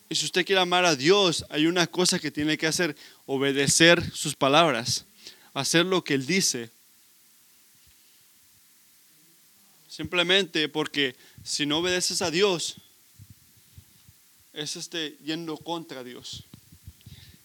Y 0.09 0.15
si 0.15 0.25
usted 0.25 0.45
quiere 0.45 0.61
amar 0.61 0.83
a 0.83 0.97
Dios, 0.97 1.45
hay 1.49 1.67
una 1.67 1.87
cosa 1.87 2.19
que 2.19 2.31
tiene 2.31 2.57
que 2.57 2.67
hacer, 2.67 2.97
obedecer 3.25 4.03
sus 4.13 4.35
palabras, 4.35 5.05
hacer 5.53 5.85
lo 5.85 6.03
que 6.03 6.15
Él 6.15 6.25
dice. 6.25 6.69
Simplemente 9.91 10.69
porque 10.69 11.17
si 11.43 11.65
no 11.65 11.79
obedeces 11.79 12.21
a 12.21 12.31
Dios, 12.31 12.77
es 14.53 14.77
este 14.77 15.17
yendo 15.21 15.57
contra 15.57 16.01
Dios. 16.01 16.45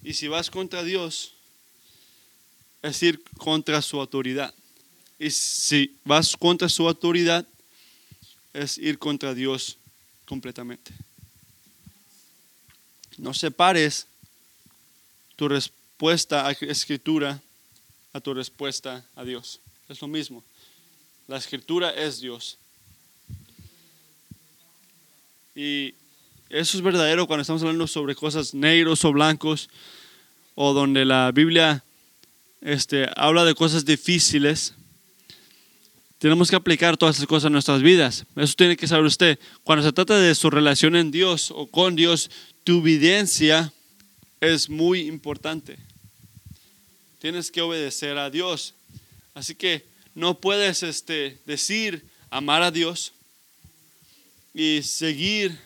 Y 0.05 0.15
si 0.15 0.29
vas 0.29 0.49
contra 0.49 0.85
Dios, 0.85 1.33
es 2.83 3.03
ir 3.03 3.21
contra 3.37 3.83
su 3.83 3.99
autoridad. 3.99 4.55
Y 5.19 5.33
si 5.33 5.99
vas 6.05 6.37
contra 6.37 6.69
su 6.69 6.87
autoridad, 6.87 7.45
es 8.53 8.79
ir 8.79 9.01
contra 9.01 9.35
Dios 9.35 9.77
completamente. 10.25 10.93
No 13.19 13.35
separes 13.35 14.07
tu 15.35 15.49
respuesta 15.49 16.47
a 16.47 16.53
escritura 16.53 17.43
a 18.13 18.21
tu 18.21 18.33
respuesta 18.35 19.05
a 19.17 19.25
Dios. 19.25 19.59
Es 19.89 20.01
lo 20.01 20.07
mismo. 20.07 20.45
La 21.29 21.39
escritura 21.39 21.91
es 21.91 22.21
Dios. 22.21 22.57
Y 25.57 25.95
eso 26.49 26.77
es 26.77 26.83
verdadero 26.83 27.27
cuando 27.27 27.41
estamos 27.41 27.62
hablando 27.62 27.89
sobre 27.89 28.15
cosas 28.15 28.55
negros 28.55 29.05
o 29.05 29.12
blancos 29.12 29.69
o 30.55 30.73
donde 30.73 31.05
la 31.05 31.33
Biblia 31.33 31.83
este, 32.61 33.09
habla 33.17 33.45
de 33.45 33.57
cosas 33.57 33.85
difíciles. 33.85 34.75
Tenemos 36.19 36.49
que 36.49 36.57
aplicar 36.57 36.97
todas 36.97 37.17
esas 37.17 37.27
cosas 37.27 37.47
en 37.47 37.55
nuestras 37.55 37.83
vidas. 37.83 38.25
Eso 38.37 38.55
tiene 38.55 38.77
que 38.77 38.87
saber 38.87 39.05
usted. 39.05 39.39
Cuando 39.65 39.85
se 39.85 39.93
trata 39.93 40.19
de 40.19 40.35
su 40.35 40.49
relación 40.49 40.95
en 40.95 41.11
Dios 41.11 41.51
o 41.51 41.67
con 41.67 41.97
Dios, 41.97 42.31
tu 42.62 42.79
evidencia 42.79 43.73
es 44.41 44.71
muy 44.71 45.01
importante. 45.01 45.79
Tienes 47.19 47.51
que 47.51 47.62
obedecer 47.62 48.17
a 48.17 48.31
Dios. 48.31 48.75
Así 49.35 49.57
que 49.57 49.96
no 50.17 50.41
puedes 50.41 50.83
este, 50.83 51.39
decir 51.45 52.03
amar 52.31 52.63
a 52.63 52.71
Dios 52.71 53.13
y 54.55 54.81
seguir 54.83 55.57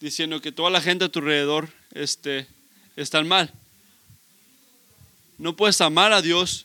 diciendo 0.00 0.40
que 0.40 0.52
toda 0.52 0.70
la 0.70 0.80
gente 0.80 1.04
a 1.04 1.10
tu 1.10 1.18
alrededor 1.18 1.68
este, 1.92 2.46
están 2.96 3.28
mal. 3.28 3.52
No 5.36 5.54
puedes 5.54 5.82
amar 5.82 6.14
a 6.14 6.22
Dios 6.22 6.64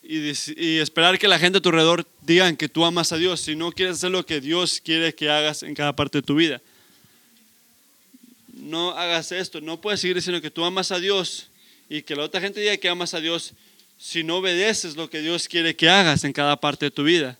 y, 0.00 0.30
y 0.56 0.78
esperar 0.78 1.18
que 1.18 1.26
la 1.26 1.40
gente 1.40 1.58
a 1.58 1.60
tu 1.60 1.70
alrededor 1.70 2.06
digan 2.20 2.56
que 2.56 2.68
tú 2.68 2.84
amas 2.84 3.10
a 3.10 3.16
Dios 3.16 3.40
si 3.40 3.56
no 3.56 3.72
quieres 3.72 3.96
hacer 3.96 4.12
lo 4.12 4.24
que 4.24 4.40
Dios 4.40 4.80
quiere 4.80 5.12
que 5.12 5.28
hagas 5.28 5.64
en 5.64 5.74
cada 5.74 5.96
parte 5.96 6.18
de 6.18 6.22
tu 6.22 6.36
vida. 6.36 6.62
No 8.52 8.92
hagas 8.92 9.32
esto, 9.32 9.60
no 9.60 9.80
puedes 9.80 10.00
seguir 10.00 10.14
diciendo 10.14 10.40
que 10.40 10.52
tú 10.52 10.64
amas 10.64 10.92
a 10.92 11.00
Dios 11.00 11.48
y 11.88 12.02
que 12.02 12.14
la 12.14 12.22
otra 12.22 12.40
gente 12.40 12.60
diga 12.60 12.76
que 12.76 12.88
amas 12.88 13.12
a 13.12 13.20
Dios 13.20 13.54
si 14.02 14.24
no 14.24 14.38
obedeces 14.38 14.96
lo 14.96 15.08
que 15.08 15.20
Dios 15.20 15.46
quiere 15.46 15.76
que 15.76 15.88
hagas 15.88 16.24
en 16.24 16.32
cada 16.32 16.56
parte 16.56 16.86
de 16.86 16.90
tu 16.90 17.04
vida. 17.04 17.38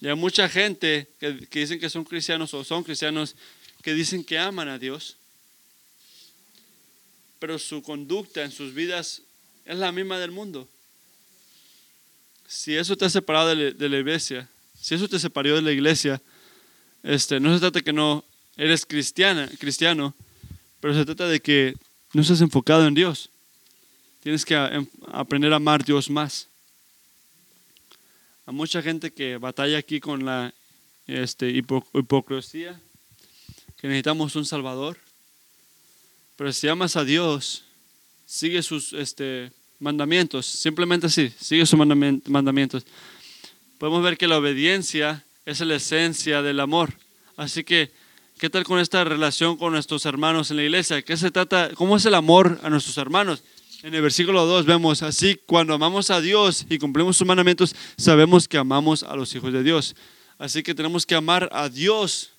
Y 0.00 0.08
hay 0.08 0.16
mucha 0.16 0.48
gente 0.48 1.06
que, 1.20 1.46
que 1.46 1.60
dicen 1.60 1.78
que 1.78 1.88
son 1.88 2.02
cristianos 2.04 2.52
o 2.52 2.64
son 2.64 2.82
cristianos 2.82 3.36
que 3.80 3.94
dicen 3.94 4.24
que 4.24 4.40
aman 4.40 4.68
a 4.68 4.76
Dios, 4.76 5.16
pero 7.38 7.60
su 7.60 7.80
conducta 7.80 8.42
en 8.42 8.50
sus 8.50 8.74
vidas 8.74 9.22
es 9.64 9.78
la 9.78 9.92
misma 9.92 10.18
del 10.18 10.32
mundo. 10.32 10.68
Si 12.48 12.74
eso 12.74 12.96
te 12.96 13.04
ha 13.04 13.10
separado 13.10 13.54
de 13.54 13.88
la, 13.88 13.98
iglesia, 13.98 14.48
si 14.80 14.96
eso 14.96 15.06
te 15.06 15.20
separó 15.20 15.54
de 15.54 15.62
la 15.62 15.70
iglesia, 15.70 16.20
este, 17.04 17.38
no 17.38 17.54
se 17.54 17.60
trata 17.60 17.82
que 17.82 17.92
no 17.92 18.24
eres 18.56 18.84
cristiana, 18.84 19.48
cristiano, 19.60 20.12
pero 20.80 20.92
se 20.92 21.04
trata 21.04 21.28
de 21.28 21.38
que 21.38 21.76
no 22.14 22.22
estás 22.22 22.40
enfocado 22.40 22.84
en 22.88 22.94
Dios. 22.94 23.30
Tienes 24.22 24.44
que 24.44 24.54
a- 24.54 24.68
em- 24.68 24.86
aprender 25.12 25.52
a 25.52 25.56
amar 25.56 25.80
a 25.80 25.84
Dios 25.84 26.10
más. 26.10 26.46
Hay 28.46 28.54
mucha 28.54 28.82
gente 28.82 29.10
que 29.12 29.36
batalla 29.38 29.78
aquí 29.78 30.00
con 30.00 30.24
la 30.24 30.52
este, 31.06 31.50
hipo- 31.50 31.86
hipocresía, 31.94 32.78
que 33.78 33.88
necesitamos 33.88 34.36
un 34.36 34.44
Salvador. 34.44 34.98
Pero 36.36 36.52
si 36.52 36.68
amas 36.68 36.96
a 36.96 37.04
Dios, 37.04 37.64
sigue 38.26 38.62
sus 38.62 38.92
este, 38.92 39.50
mandamientos, 39.78 40.46
simplemente 40.46 41.06
así, 41.06 41.32
sigue 41.40 41.66
sus 41.66 41.78
mandamien- 41.78 42.22
mandamientos. 42.26 42.84
Podemos 43.78 44.02
ver 44.02 44.16
que 44.18 44.28
la 44.28 44.38
obediencia 44.38 45.24
es 45.46 45.60
la 45.60 45.76
esencia 45.76 46.42
del 46.42 46.60
amor. 46.60 46.92
Así 47.36 47.64
que, 47.64 47.90
¿qué 48.38 48.50
tal 48.50 48.64
con 48.64 48.78
esta 48.78 49.02
relación 49.04 49.56
con 49.56 49.72
nuestros 49.72 50.04
hermanos 50.04 50.50
en 50.50 50.58
la 50.58 50.64
iglesia? 50.64 51.00
¿Qué 51.02 51.16
se 51.16 51.30
trata? 51.30 51.70
¿Cómo 51.74 51.96
es 51.96 52.04
el 52.04 52.14
amor 52.14 52.60
a 52.62 52.68
nuestros 52.70 52.98
hermanos? 52.98 53.42
En 53.82 53.94
el 53.94 54.02
versículo 54.02 54.44
2 54.44 54.66
vemos, 54.66 55.02
así 55.02 55.40
cuando 55.46 55.72
amamos 55.72 56.10
a 56.10 56.20
Dios 56.20 56.66
y 56.68 56.78
cumplimos 56.78 57.16
sus 57.16 57.26
mandamientos, 57.26 57.74
sabemos 57.96 58.46
que 58.46 58.58
amamos 58.58 59.02
a 59.02 59.16
los 59.16 59.34
hijos 59.34 59.54
de 59.54 59.62
Dios. 59.62 59.96
Así 60.38 60.62
que 60.62 60.74
tenemos 60.74 61.06
que 61.06 61.14
amar 61.14 61.48
a 61.50 61.70
Dios 61.70 62.30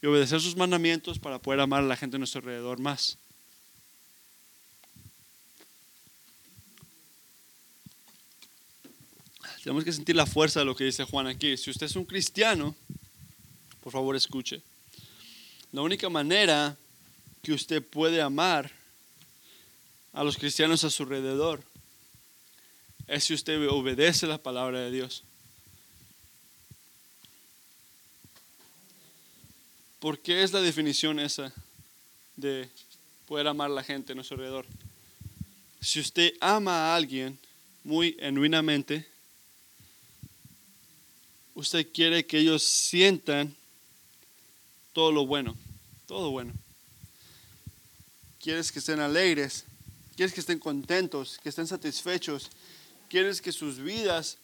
y 0.00 0.06
obedecer 0.06 0.40
sus 0.40 0.56
mandamientos 0.56 1.18
para 1.18 1.40
poder 1.40 1.58
amar 1.58 1.82
a 1.82 1.86
la 1.86 1.96
gente 1.96 2.16
a 2.16 2.18
nuestro 2.18 2.38
alrededor 2.38 2.78
más. 2.78 3.18
Tenemos 9.64 9.84
que 9.84 9.92
sentir 9.92 10.14
la 10.14 10.24
fuerza 10.24 10.60
de 10.60 10.66
lo 10.66 10.76
que 10.76 10.84
dice 10.84 11.02
Juan 11.02 11.26
aquí. 11.26 11.56
Si 11.56 11.70
usted 11.70 11.86
es 11.86 11.96
un 11.96 12.04
cristiano, 12.04 12.76
por 13.82 13.92
favor 13.92 14.14
escuche. 14.14 14.62
La 15.72 15.82
única 15.82 16.08
manera 16.08 16.76
que 17.42 17.52
usted 17.52 17.84
puede 17.84 18.22
amar 18.22 18.79
a 20.12 20.24
los 20.24 20.36
cristianos 20.36 20.84
a 20.84 20.90
su 20.90 21.04
alrededor 21.04 21.62
es 23.06 23.24
si 23.24 23.34
usted 23.34 23.68
obedece 23.68 24.26
la 24.26 24.38
palabra 24.38 24.80
de 24.80 24.90
Dios. 24.90 25.24
¿Por 29.98 30.18
qué 30.20 30.42
es 30.42 30.52
la 30.52 30.60
definición 30.60 31.18
esa 31.18 31.52
de 32.36 32.70
poder 33.26 33.48
amar 33.48 33.70
a 33.70 33.74
la 33.74 33.84
gente 33.84 34.12
a 34.12 34.14
nuestro 34.14 34.36
alrededor? 34.36 34.66
Si 35.80 36.00
usted 36.00 36.34
ama 36.40 36.72
a 36.72 36.96
alguien 36.96 37.38
muy 37.84 38.16
genuinamente, 38.18 39.06
usted 41.54 41.86
quiere 41.92 42.24
que 42.24 42.38
ellos 42.38 42.62
sientan 42.62 43.56
todo 44.92 45.10
lo 45.10 45.26
bueno, 45.26 45.56
todo 46.06 46.30
bueno. 46.30 46.52
Quieres 48.40 48.70
que 48.72 48.78
estén 48.78 49.00
alegres, 49.00 49.64
quieres 50.20 50.34
que 50.34 50.40
estén 50.40 50.58
contentos, 50.58 51.40
que 51.42 51.48
estén 51.48 51.66
satisfechos, 51.66 52.50
quieres 53.08 53.40
que 53.40 53.52
sus 53.52 53.78
vidas 53.78 54.36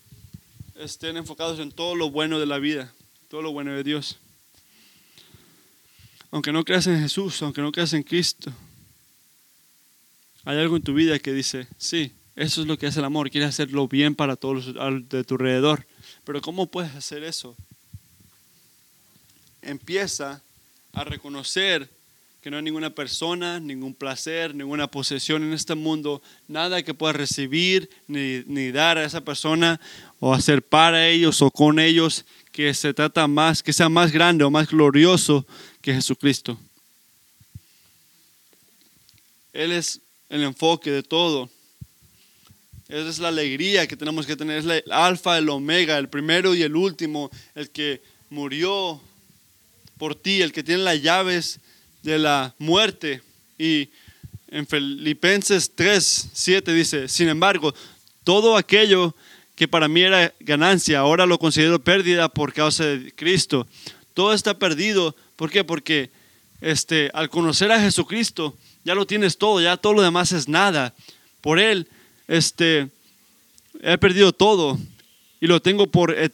estén 0.75 1.19
enfocados 1.19 1.61
en 1.61 1.71
todo 1.71 1.95
lo 1.95 2.11
bueno 2.11 2.41
de 2.41 2.47
la 2.47 2.57
vida, 2.57 2.95
todo 3.29 3.43
lo 3.43 3.53
bueno 3.53 3.73
de 3.73 3.85
Dios 3.85 4.17
aunque 6.31 6.53
no 6.53 6.65
creas 6.65 6.87
en 6.87 7.01
Jesús, 7.01 7.41
aunque 7.41 7.63
no 7.63 7.73
creas 7.73 7.95
en 7.95 8.03
Cristo, 8.03 8.53
hay 10.45 10.59
algo 10.59 10.77
en 10.77 10.83
tu 10.83 10.93
vida 10.93 11.19
que 11.19 11.33
dice, 11.33 11.67
sí, 11.79 12.13
eso 12.35 12.61
es 12.61 12.67
lo 12.67 12.77
que 12.77 12.87
hace 12.87 12.99
el 12.99 13.07
amor, 13.07 13.31
quieres 13.31 13.49
hacerlo 13.49 13.89
bien 13.89 14.15
para 14.15 14.37
todos 14.37 14.67
de 15.09 15.25
tu 15.25 15.35
alrededor. 15.35 15.87
Pero 16.25 16.43
¿cómo 16.43 16.67
puedes 16.67 16.95
hacer 16.95 17.25
eso? 17.25 17.57
Empieza 19.63 20.43
a 20.93 21.05
reconocer 21.05 21.89
que 22.47 22.51
no 22.53 22.59
hay 22.59 22.63
ninguna 22.63 22.95
persona, 22.95 23.59
ningún 23.59 23.93
placer, 23.93 24.55
ninguna 24.55 24.89
posesión 24.89 25.43
en 25.43 25.53
este 25.53 25.75
mundo, 25.75 26.23
nada 26.47 26.81
que 26.85 26.95
puedas 26.95 27.17
recibir 27.17 27.91
ni, 28.07 28.71
dar 28.71 28.99
a 28.99 29.05
esa 29.05 29.21
persona 29.21 29.81
o 30.21 30.33
hacer 30.33 30.63
para 30.63 31.09
ellos 31.09 31.43
o 31.43 31.51
con 31.51 31.81
ellos 31.81 32.25
que 32.53 32.73
se 32.73 32.95
trata 32.95 33.27
más, 33.27 33.65
que 33.65 33.73
sea 33.73 33.89
más 33.89 34.13
grande 34.13 34.45
o 34.45 34.51
más 34.53 34.69
glorioso 34.69 35.45
que 35.81 35.93
Jesucristo. 35.93 36.57
Él 39.53 39.73
es 39.73 40.01
el 40.29 40.45
enfoque 40.45 40.93
de 40.93 41.03
todo. 41.03 41.51
Esa 42.87 43.09
es 43.09 43.19
la 43.19 43.27
alegría 43.27 43.89
que 43.89 43.97
tenemos 43.97 44.25
que 44.25 44.37
tener. 44.37 44.59
Es 44.59 44.67
el 44.67 44.93
alfa, 44.93 45.37
el 45.37 45.49
omega, 45.49 45.99
el 45.99 46.09
primero 46.09 46.55
y 46.55 46.63
el 46.63 46.77
último, 46.77 47.29
el 47.57 47.71
que 47.71 48.01
murió 48.31 49.01
por 49.99 50.15
ti, 50.15 50.43
el 50.43 50.53
que 50.53 50.63
tiene 50.63 50.85
las 50.85 51.03
llaves 51.03 51.59
de 52.11 52.19
la 52.19 52.55
muerte. 52.59 53.23
Y 53.59 53.91
en 54.49 54.67
Filipenses 54.67 55.73
3, 55.75 56.31
7 56.33 56.73
dice, 56.73 57.09
sin 57.09 57.29
embargo, 57.29 57.75
todo 58.25 58.57
aquello 58.57 59.15
que 59.55 59.69
para 59.69 59.89
mí 59.89 60.03
era 60.03 60.33
ganancia, 60.41 60.99
ahora 60.99 61.27
lo 61.27 61.39
considero 61.39 61.79
pérdida 61.79 62.29
por 62.29 62.53
causa 62.53 62.85
de 62.85 63.13
Cristo. 63.13 63.67
Todo 64.15 64.33
está 64.33 64.59
perdido 64.59 65.15
¿Por 65.37 65.51
qué? 65.51 65.65
Porque 65.65 66.11
este, 66.61 67.11
al 67.13 67.29
conocer 67.29 67.71
a 67.71 67.81
Jesucristo, 67.81 68.57
ya 68.85 68.95
lo 68.95 69.07
tienes 69.07 69.37
todo, 69.37 69.61
ya 69.61 69.77
todo 69.77 69.93
lo 69.93 70.03
demás 70.03 70.33
es 70.33 70.49
nada. 70.49 70.95
Por 71.43 71.59
Él, 71.59 71.87
este, 72.27 72.89
he 73.83 73.99
perdido 73.99 74.33
todo 74.33 74.79
y 75.41 75.47
lo 75.47 75.61
tengo 75.61 75.87
por 75.87 76.15
e, 76.17 76.31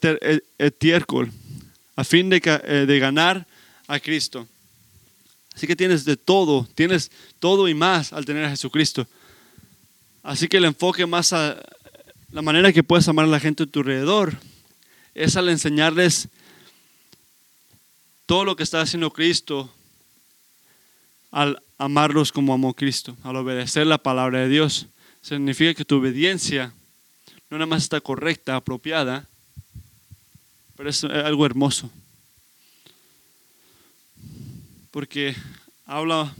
etiércol, 0.58 1.30
a 1.96 2.04
fin 2.04 2.30
de, 2.30 2.40
eh, 2.44 2.86
de 2.86 2.98
ganar 3.00 3.46
a 3.88 3.98
Cristo. 3.98 4.46
Así 5.54 5.66
que 5.66 5.76
tienes 5.76 6.04
de 6.04 6.16
todo, 6.16 6.68
tienes 6.74 7.10
todo 7.38 7.68
y 7.68 7.74
más 7.74 8.12
al 8.12 8.24
tener 8.24 8.44
a 8.44 8.50
Jesucristo. 8.50 9.06
Así 10.22 10.48
que 10.48 10.56
el 10.56 10.64
enfoque 10.64 11.06
más 11.06 11.32
a 11.32 11.60
la 12.30 12.42
manera 12.42 12.72
que 12.72 12.82
puedes 12.82 13.06
amar 13.08 13.26
a 13.26 13.28
la 13.28 13.40
gente 13.40 13.64
a 13.64 13.66
tu 13.66 13.80
alrededor 13.80 14.38
es 15.14 15.36
al 15.36 15.48
enseñarles 15.48 16.28
todo 18.26 18.44
lo 18.44 18.56
que 18.56 18.62
está 18.62 18.80
haciendo 18.80 19.12
Cristo 19.12 19.70
al 21.30 21.62
amarlos 21.78 22.30
como 22.30 22.54
amó 22.54 22.74
Cristo, 22.74 23.16
al 23.24 23.36
obedecer 23.36 23.86
la 23.86 23.98
palabra 23.98 24.40
de 24.40 24.48
Dios. 24.48 24.86
Significa 25.22 25.74
que 25.74 25.84
tu 25.84 25.96
obediencia 25.96 26.72
no 27.50 27.58
nada 27.58 27.66
más 27.66 27.82
está 27.82 28.00
correcta, 28.00 28.56
apropiada, 28.56 29.26
pero 30.76 30.88
es 30.88 31.04
algo 31.04 31.44
hermoso. 31.44 31.90
Porque 34.92 35.34
habla 35.84 36.32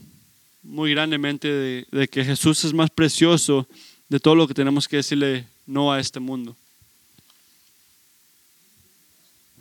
muy 0.62 0.92
grandemente 0.92 1.48
de, 1.48 2.08
que 2.08 2.24
Jesús 2.24 2.64
es 2.64 2.72
más 2.72 2.90
precioso 2.90 3.66
de 4.08 4.20
todo 4.20 4.36
lo 4.36 4.46
que 4.46 4.54
tenemos 4.54 4.86
que 4.86 4.98
decirle 4.98 5.48
no 5.66 5.92
a 5.92 5.98
este 5.98 6.20
mundo. 6.20 6.56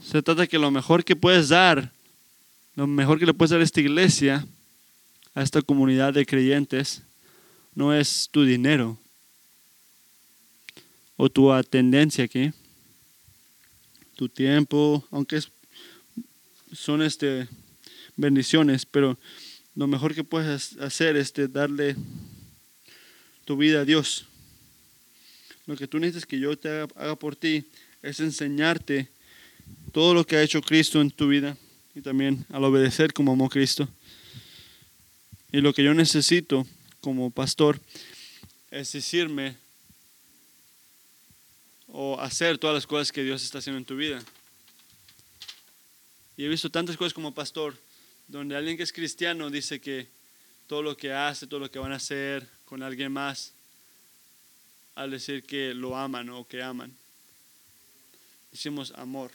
Se 0.03 0.21
trata 0.21 0.41
de 0.41 0.47
que 0.47 0.59
lo 0.59 0.69
mejor 0.69 1.03
que 1.03 1.15
puedes 1.15 1.49
dar 1.49 1.91
lo 2.75 2.87
mejor 2.87 3.19
que 3.19 3.25
le 3.25 3.33
puedes 3.33 3.51
dar 3.51 3.59
a 3.59 3.63
esta 3.63 3.81
iglesia, 3.81 4.45
a 5.35 5.43
esta 5.43 5.61
comunidad 5.61 6.13
de 6.13 6.25
creyentes, 6.25 7.01
no 7.75 7.93
es 7.93 8.29
tu 8.31 8.43
dinero 8.43 8.97
o 11.17 11.29
tu 11.29 11.51
atendencia 11.51 12.23
aquí, 12.23 12.51
tu 14.15 14.29
tiempo, 14.29 15.05
aunque 15.11 15.41
son 16.71 17.01
este, 17.01 17.47
bendiciones, 18.21 18.85
pero 18.85 19.19
lo 19.75 19.87
mejor 19.87 20.15
que 20.15 20.23
puedes 20.23 20.77
hacer 20.77 21.17
es 21.17 21.33
darle 21.51 21.95
tu 23.45 23.57
vida 23.57 23.81
a 23.81 23.85
Dios. 23.85 24.25
Lo 25.65 25.75
que 25.75 25.87
tú 25.87 25.99
necesitas 25.99 26.25
que 26.25 26.39
yo 26.39 26.57
te 26.57 26.69
haga 26.69 27.15
por 27.15 27.35
ti 27.35 27.65
es 28.01 28.19
enseñarte 28.19 29.09
todo 29.91 30.13
lo 30.13 30.25
que 30.25 30.37
ha 30.37 30.43
hecho 30.43 30.61
Cristo 30.61 31.01
en 31.01 31.11
tu 31.11 31.27
vida 31.27 31.57
y 31.95 32.01
también 32.01 32.45
al 32.49 32.63
obedecer 32.63 33.13
como 33.13 33.33
amó 33.33 33.49
Cristo. 33.49 33.89
Y 35.51 35.59
lo 35.59 35.73
que 35.73 35.83
yo 35.83 35.93
necesito 35.93 36.65
como 37.01 37.31
pastor 37.31 37.81
es 38.69 38.91
decirme 38.93 39.57
o 41.87 42.19
hacer 42.19 42.57
todas 42.57 42.73
las 42.73 42.87
cosas 42.87 43.11
que 43.11 43.23
Dios 43.23 43.43
está 43.43 43.57
haciendo 43.57 43.79
en 43.79 43.85
tu 43.85 43.97
vida. 43.97 44.23
Y 46.37 46.45
he 46.45 46.47
visto 46.47 46.69
tantas 46.69 46.95
cosas 46.95 47.13
como 47.13 47.33
pastor, 47.33 47.77
donde 48.31 48.55
alguien 48.55 48.77
que 48.77 48.83
es 48.83 48.93
cristiano 48.93 49.49
dice 49.49 49.81
que 49.81 50.07
todo 50.65 50.81
lo 50.81 50.95
que 50.95 51.11
hace, 51.11 51.47
todo 51.47 51.59
lo 51.59 51.69
que 51.69 51.79
van 51.79 51.91
a 51.91 51.97
hacer 51.97 52.47
con 52.63 52.81
alguien 52.81 53.11
más, 53.11 53.51
al 54.95 55.11
decir 55.11 55.43
que 55.43 55.73
lo 55.73 55.97
aman 55.97 56.29
o 56.29 56.47
que 56.47 56.63
aman. 56.63 56.95
Decimos 58.49 58.93
amor. 58.95 59.31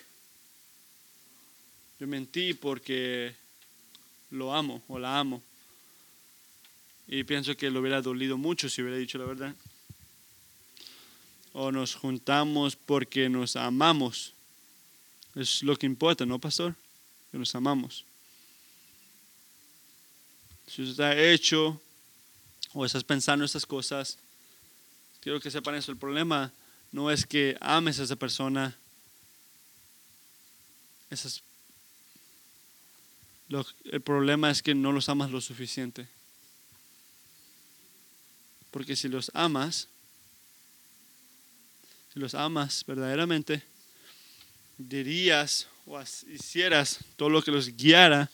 Yo 2.01 2.07
mentí 2.07 2.55
porque 2.55 3.35
lo 4.31 4.55
amo 4.55 4.83
o 4.89 4.99
la 4.99 5.19
amo. 5.19 5.43
Y 7.07 7.23
pienso 7.25 7.55
que 7.55 7.71
lo 7.71 7.81
hubiera 7.81 8.01
dolido 8.01 8.39
mucho 8.39 8.71
si 8.71 8.81
hubiera 8.81 8.97
dicho 8.97 9.19
la 9.19 9.27
verdad. 9.27 9.55
O 11.53 11.71
nos 11.71 11.95
juntamos 11.95 12.77
porque 12.77 13.29
nos 13.29 13.57
amamos. 13.57 14.33
Es 15.35 15.63
lo 15.63 15.77
que 15.77 15.85
importa, 15.85 16.25
¿no, 16.25 16.39
pastor? 16.39 16.75
Que 17.31 17.37
nos 17.37 17.55
amamos. 17.55 18.06
Si 20.67 20.83
usted 20.83 20.93
está 20.93 21.17
hecho 21.17 21.81
o 22.73 22.85
estás 22.85 23.05
pensando 23.05 23.45
estas 23.45 23.65
cosas, 23.65 24.19
quiero 25.21 25.41
que 25.41 25.51
sepan 25.51 25.77
eso. 25.77 25.93
El 25.93 25.99
problema 25.99 26.53
no 26.93 27.11
es 27.11 27.25
que 27.25 27.57
ames 27.61 28.01
a 28.01 28.05
esa 28.05 28.17
persona. 28.17 28.77
El 33.85 34.01
problema 34.03 34.51
es 34.51 34.63
que 34.63 34.75
no 34.75 34.93
los 34.93 35.09
amas 35.09 35.31
lo 35.31 35.41
suficiente. 35.41 36.09
Porque 38.71 38.97
si 38.97 39.09
los 39.09 39.31
amas, 39.35 39.89
si 42.13 42.21
los 42.21 42.35
amas 42.35 42.85
verdaderamente, 42.87 43.63
dirías 44.77 45.69
o 45.87 46.03
hicieras 46.03 46.99
todo 47.17 47.31
lo 47.31 47.43
que 47.43 47.53
los 47.53 47.69
guiara 47.69 48.29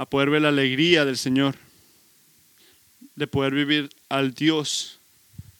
a 0.00 0.06
poder 0.06 0.30
ver 0.30 0.40
la 0.40 0.48
alegría 0.48 1.04
del 1.04 1.18
Señor, 1.18 1.56
de 3.16 3.26
poder 3.26 3.52
vivir 3.52 3.90
al 4.08 4.32
Dios 4.32 4.98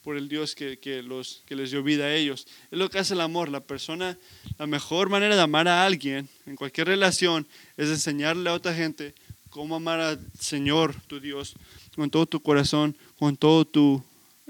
por 0.02 0.16
el 0.16 0.30
Dios 0.30 0.54
que, 0.54 0.78
que, 0.78 1.02
los, 1.02 1.42
que 1.44 1.54
les 1.54 1.70
dio 1.70 1.82
vida 1.82 2.04
a 2.04 2.14
ellos. 2.14 2.46
Es 2.70 2.78
lo 2.78 2.88
que 2.88 2.98
hace 2.98 3.12
el 3.12 3.20
amor. 3.20 3.50
La 3.50 3.60
persona, 3.60 4.16
la 4.56 4.66
mejor 4.66 5.10
manera 5.10 5.36
de 5.36 5.42
amar 5.42 5.68
a 5.68 5.84
alguien 5.84 6.26
en 6.46 6.56
cualquier 6.56 6.86
relación 6.86 7.46
es 7.76 7.90
enseñarle 7.90 8.48
a 8.48 8.54
otra 8.54 8.72
gente 8.72 9.14
cómo 9.50 9.76
amar 9.76 10.00
al 10.00 10.18
Señor, 10.38 10.94
tu 11.06 11.20
Dios, 11.20 11.52
con 11.94 12.08
todo 12.08 12.24
tu 12.24 12.40
corazón, 12.40 12.96
con 13.18 13.36
todo 13.36 13.66
tu, 13.66 14.02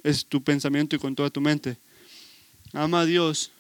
es 0.04 0.24
tu 0.24 0.40
pensamiento 0.40 0.94
y 0.94 1.00
con 1.00 1.16
toda 1.16 1.30
tu 1.30 1.40
mente. 1.40 1.78
Ama 2.72 3.00
a 3.00 3.06
Dios, 3.06 3.50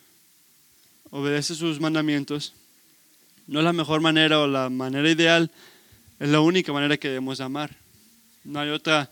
obedece 1.10 1.56
sus 1.56 1.80
mandamientos. 1.80 2.52
No 3.48 3.58
es 3.58 3.64
la 3.64 3.72
mejor 3.72 4.00
manera 4.00 4.38
o 4.38 4.46
la 4.46 4.70
manera 4.70 5.10
ideal, 5.10 5.50
es 6.20 6.28
la 6.28 6.40
única 6.40 6.70
manera 6.72 6.98
que 6.98 7.08
debemos 7.08 7.40
amar. 7.40 7.74
No 8.44 8.60
hay 8.60 8.68
otra 8.68 9.10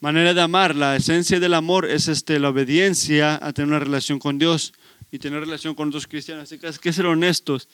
manera 0.00 0.32
de 0.32 0.40
amar. 0.40 0.74
La 0.74 0.96
esencia 0.96 1.38
del 1.38 1.52
amor 1.52 1.84
es 1.84 2.08
este, 2.08 2.38
la 2.38 2.48
obediencia 2.48 3.38
a 3.46 3.52
tener 3.52 3.68
una 3.68 3.78
relación 3.78 4.18
con 4.18 4.38
Dios 4.38 4.72
y 5.12 5.18
tener 5.18 5.40
relación 5.40 5.74
con 5.74 5.88
otros 5.88 6.06
cristianos. 6.06 6.44
Así 6.44 6.58
que 6.58 6.66
hay 6.66 6.72
que 6.72 6.92
ser 6.94 7.04
honestos. 7.04 7.68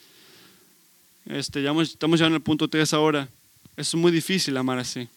Este, 1.27 1.63
ya 1.63 1.73
estamos 1.81 2.19
llegando 2.19 2.41
punto 2.41 2.67
3 2.67 2.93
ahora. 2.93 3.29
Es 3.77 3.95
muy 3.95 4.11
difícil 4.11 4.57
amar 4.57 4.81
así. 4.81 5.09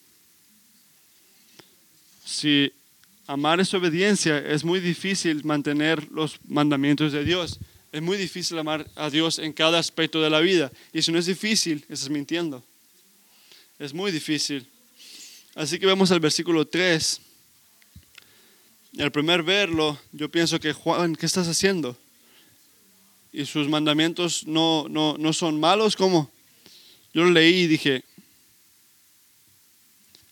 Si 2.24 2.72
amar 3.26 3.60
es 3.62 3.74
obediencia, 3.74 4.38
es 4.38 4.63
muy 4.63 4.80
difícil 4.80 5.43
mantener 5.43 6.08
los 6.12 6.39
mandamientos 6.48 7.12
de 7.12 7.26
Dios. 7.26 7.60
Es 7.91 8.02
muy 8.04 8.15
difícil 8.15 8.60
amar 8.60 8.88
a 8.96 9.10
Dios 9.10 9.39
en 9.39 9.54
cada 9.54 9.80
aspecto 9.80 10.22
de 10.22 10.30
la 10.30 10.39
vida. 10.39 10.72
Y 10.93 11.02
si 11.02 11.12
no 11.12 11.17
es 11.17 11.26
difícil, 11.26 11.84
estás 11.89 12.12
mintiendo. 12.12 12.63
Es 13.80 13.94
muy 13.94 14.12
difícil. 14.12 14.68
Así 15.56 15.80
que 15.80 15.86
vemos 15.86 16.12
al 16.12 16.20
versículo 16.20 16.68
3. 16.68 17.20
El 18.98 19.12
primer 19.12 19.42
verlo, 19.42 20.00
yo 20.12 20.30
pienso 20.30 20.60
que 20.60 20.74
Juan, 20.74 21.16
¿qué 21.16 21.26
estás 21.26 21.48
haciendo? 21.48 21.98
Y 23.32 23.46
sus 23.46 23.68
mandamientos 23.68 24.46
no, 24.46 24.88
no, 24.88 25.18
no 25.18 25.34
son 25.34 25.60
malos, 25.60 25.96
¿cómo? 25.96 26.32
Yo 27.14 27.24
lo 27.24 27.32
leí 27.32 27.62
y 27.62 27.68
dije, 27.68 28.04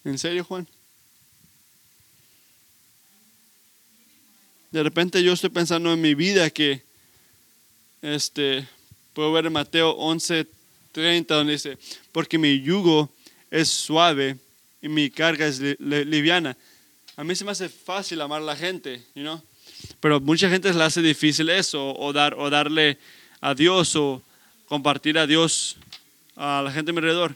¿en 0.03 0.19
serio, 0.19 0.43
Juan? 0.43 0.67
De 4.69 4.83
repente 4.83 5.23
yo 5.23 5.33
estoy 5.33 5.49
pensando 5.49 5.91
en 5.91 5.99
mi 5.99 6.13
vida 6.13 6.49
que 6.51 6.83
este, 8.03 8.67
puedo 9.13 9.31
ver 9.33 9.47
en 9.47 9.53
Mateo 9.53 9.97
11:30 9.97 11.25
donde 11.25 11.53
dice, 11.53 11.77
porque 12.11 12.37
mi 12.37 12.61
yugo 12.61 13.11
es 13.51 13.69
suave 13.69 14.37
y 14.81 14.89
mi 14.89 15.11
carga 15.11 15.45
es 15.45 15.59
liviana. 15.59 16.57
A 17.15 17.23
mí 17.23 17.35
se 17.35 17.45
me 17.45 17.51
hace 17.51 17.69
fácil 17.69 18.21
amar 18.21 18.41
a 18.41 18.45
la 18.45 18.55
gente, 18.55 19.05
you 19.13 19.21
know? 19.21 19.43
pero 19.99 20.19
mucha 20.19 20.49
gente 20.49 20.73
le 20.73 20.83
hace 20.83 21.01
difícil 21.01 21.49
eso, 21.49 21.95
o, 21.95 22.13
dar, 22.13 22.33
o 22.35 22.49
darle 22.49 22.97
a 23.39 23.53
Dios, 23.53 23.95
o 23.95 24.21
compartir 24.65 25.17
a 25.17 25.27
Dios 25.27 25.77
a 26.35 26.61
la 26.63 26.71
gente 26.71 26.91
a 26.91 26.93
mi 26.93 26.99
alrededor. 26.99 27.35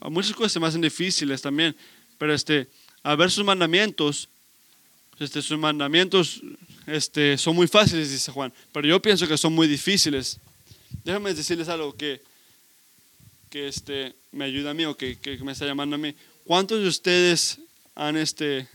A 0.00 0.08
muchas 0.08 0.32
cosas 0.32 0.52
se 0.52 0.60
me 0.60 0.66
hacen 0.66 0.80
difíciles 0.80 1.42
también, 1.42 1.76
pero 2.18 2.32
este, 2.32 2.66
a 3.02 3.14
ver 3.14 3.30
sus 3.30 3.44
mandamientos, 3.44 4.28
este, 5.18 5.42
sus 5.42 5.58
mandamientos 5.58 6.40
este, 6.86 7.36
son 7.36 7.54
muy 7.54 7.68
fáciles, 7.68 8.10
dice 8.10 8.32
Juan, 8.32 8.52
pero 8.72 8.88
yo 8.88 9.00
pienso 9.02 9.28
que 9.28 9.36
son 9.36 9.52
muy 9.52 9.68
difíciles. 9.68 10.40
Déjame 11.04 11.34
decirles 11.34 11.68
algo 11.68 11.96
que, 11.96 12.20
que 13.50 13.68
este, 13.68 14.14
me 14.30 14.44
ayuda 14.44 14.70
a 14.70 14.74
mí 14.74 14.84
o 14.84 14.96
que, 14.96 15.18
que, 15.18 15.36
me 15.38 15.52
está 15.52 15.66
llamando 15.66 15.96
a 15.96 15.98
mí. 15.98 16.14
¿Cuántos 16.44 16.80
de 16.80 16.88
ustedes 16.88 17.58
han, 17.94 18.16
este, 18.16 18.68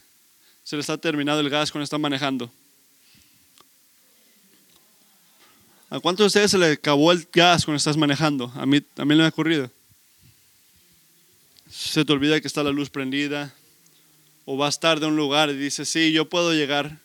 se 0.64 0.76
les 0.76 0.90
ha 0.90 0.98
terminado 0.98 1.40
el 1.40 1.50
gas 1.50 1.72
cuando 1.72 1.84
están 1.84 2.02
manejando? 2.02 2.52
¿A 5.90 6.00
cuántos 6.02 6.26
de 6.26 6.28
ustedes 6.28 6.52
se 6.52 6.58
les 6.58 6.78
acabó 6.78 7.14
el 7.14 7.26
gas 7.32 7.64
cuando 7.64 7.78
estás 7.78 7.96
manejando? 7.96 8.52
A 8.56 8.66
mí 8.66 8.82
también 8.82 9.20
me 9.20 9.26
ha 9.26 9.30
ocurrido. 9.30 9.72
Se 11.72 12.04
te 12.04 12.12
olvida 12.12 12.42
que 12.42 12.48
está 12.48 12.62
la 12.62 12.72
luz 12.72 12.90
prendida, 12.90 13.54
o 14.46 14.58
vas 14.58 14.80
tarde 14.80 15.06
a 15.06 15.10
un 15.10 15.16
lugar 15.16 15.50
y 15.50 15.56
dices, 15.56 15.88
sí, 15.90 16.12
yo 16.12 16.30
puedo 16.30 16.54
llegar 16.54 17.00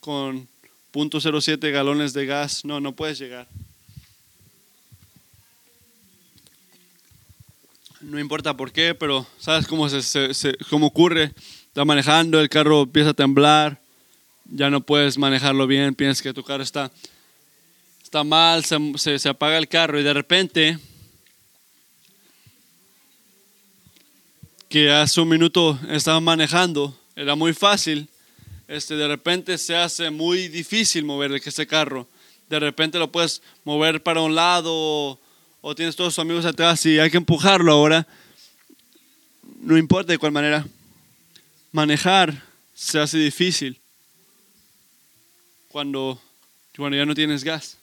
con 0.00 0.48
.07 0.92 1.72
galones 1.72 2.12
de 2.12 2.26
gas. 2.26 2.64
No, 2.64 2.80
no 2.80 2.92
puedes 2.92 3.18
llegar. 3.18 3.46
No 8.00 8.18
importa 8.18 8.56
por 8.56 8.72
qué, 8.72 8.94
pero 8.94 9.26
sabes 9.38 9.66
cómo, 9.66 9.88
se, 9.88 10.56
cómo 10.70 10.86
ocurre. 10.86 11.34
Estás 11.66 11.84
manejando, 11.84 12.40
el 12.40 12.48
carro 12.48 12.82
empieza 12.82 13.10
a 13.10 13.14
temblar, 13.14 13.80
ya 14.46 14.70
no 14.70 14.80
puedes 14.80 15.18
manejarlo 15.18 15.66
bien, 15.66 15.94
piensas 15.94 16.22
que 16.22 16.32
tu 16.32 16.42
carro 16.42 16.62
está, 16.62 16.90
está 18.02 18.24
mal, 18.24 18.64
se, 18.64 19.18
se 19.18 19.28
apaga 19.28 19.58
el 19.58 19.68
carro 19.68 20.00
y 20.00 20.02
de 20.02 20.14
repente 20.14 20.78
que 24.70 24.90
hace 24.90 25.20
un 25.20 25.28
minuto 25.28 25.78
estaba 25.90 26.20
manejando, 26.20 26.98
era 27.14 27.34
muy 27.34 27.52
fácil, 27.52 28.08
este, 28.66 28.96
de 28.96 29.08
repente 29.08 29.58
se 29.58 29.76
hace 29.76 30.10
muy 30.10 30.48
difícil 30.48 31.04
mover 31.04 31.32
ese 31.32 31.66
carro. 31.66 32.08
De 32.48 32.60
repente 32.60 32.98
lo 32.98 33.12
puedes 33.12 33.42
mover 33.64 34.02
para 34.02 34.20
un 34.20 34.34
lado 34.34 35.18
o, 35.60 35.74
tienes 35.74 35.96
todos 35.96 36.14
tus 36.14 36.22
amigos 36.22 36.44
atrás 36.44 36.84
y 36.86 36.98
hay 36.98 37.10
que 37.10 37.16
empujarlo 37.16 37.72
ahora. 37.72 38.06
No 39.60 39.76
importa 39.76 40.12
de 40.12 40.18
cuál 40.18 40.32
manera. 40.32 40.66
Manejar 41.72 42.42
se 42.74 42.98
hace 42.98 43.18
difícil 43.18 43.78
cuando, 45.68 46.20
cuando 46.76 46.96
ya 46.96 47.04
no 47.04 47.14
tienes 47.14 47.44
gas. 47.44 47.76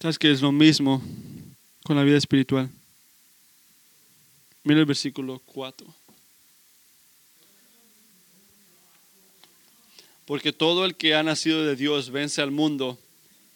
¿Sabes 0.00 0.18
que 0.18 0.30
es 0.30 0.40
lo 0.40 0.52
mismo 0.52 1.02
con 1.82 1.96
la 1.96 2.04
vida 2.04 2.16
espiritual? 2.16 2.70
Mira 4.62 4.80
el 4.80 4.86
versículo 4.86 5.42
4. 5.46 5.97
Porque 10.28 10.52
todo 10.52 10.84
el 10.84 10.94
que 10.94 11.14
ha 11.14 11.22
nacido 11.22 11.64
de 11.64 11.74
Dios 11.74 12.10
vence 12.10 12.42
al 12.42 12.50
mundo. 12.50 12.98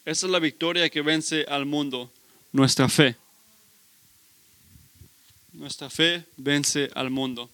Esa 0.05 0.25
es 0.25 0.31
la 0.31 0.39
victoria 0.39 0.89
que 0.89 1.03
vence 1.03 1.45
al 1.47 1.67
mundo, 1.67 2.11
nuestra 2.51 2.89
fe. 2.89 3.15
Nuestra 5.51 5.91
fe 5.91 6.25
vence 6.35 6.89
al 6.95 7.11
mundo. 7.11 7.47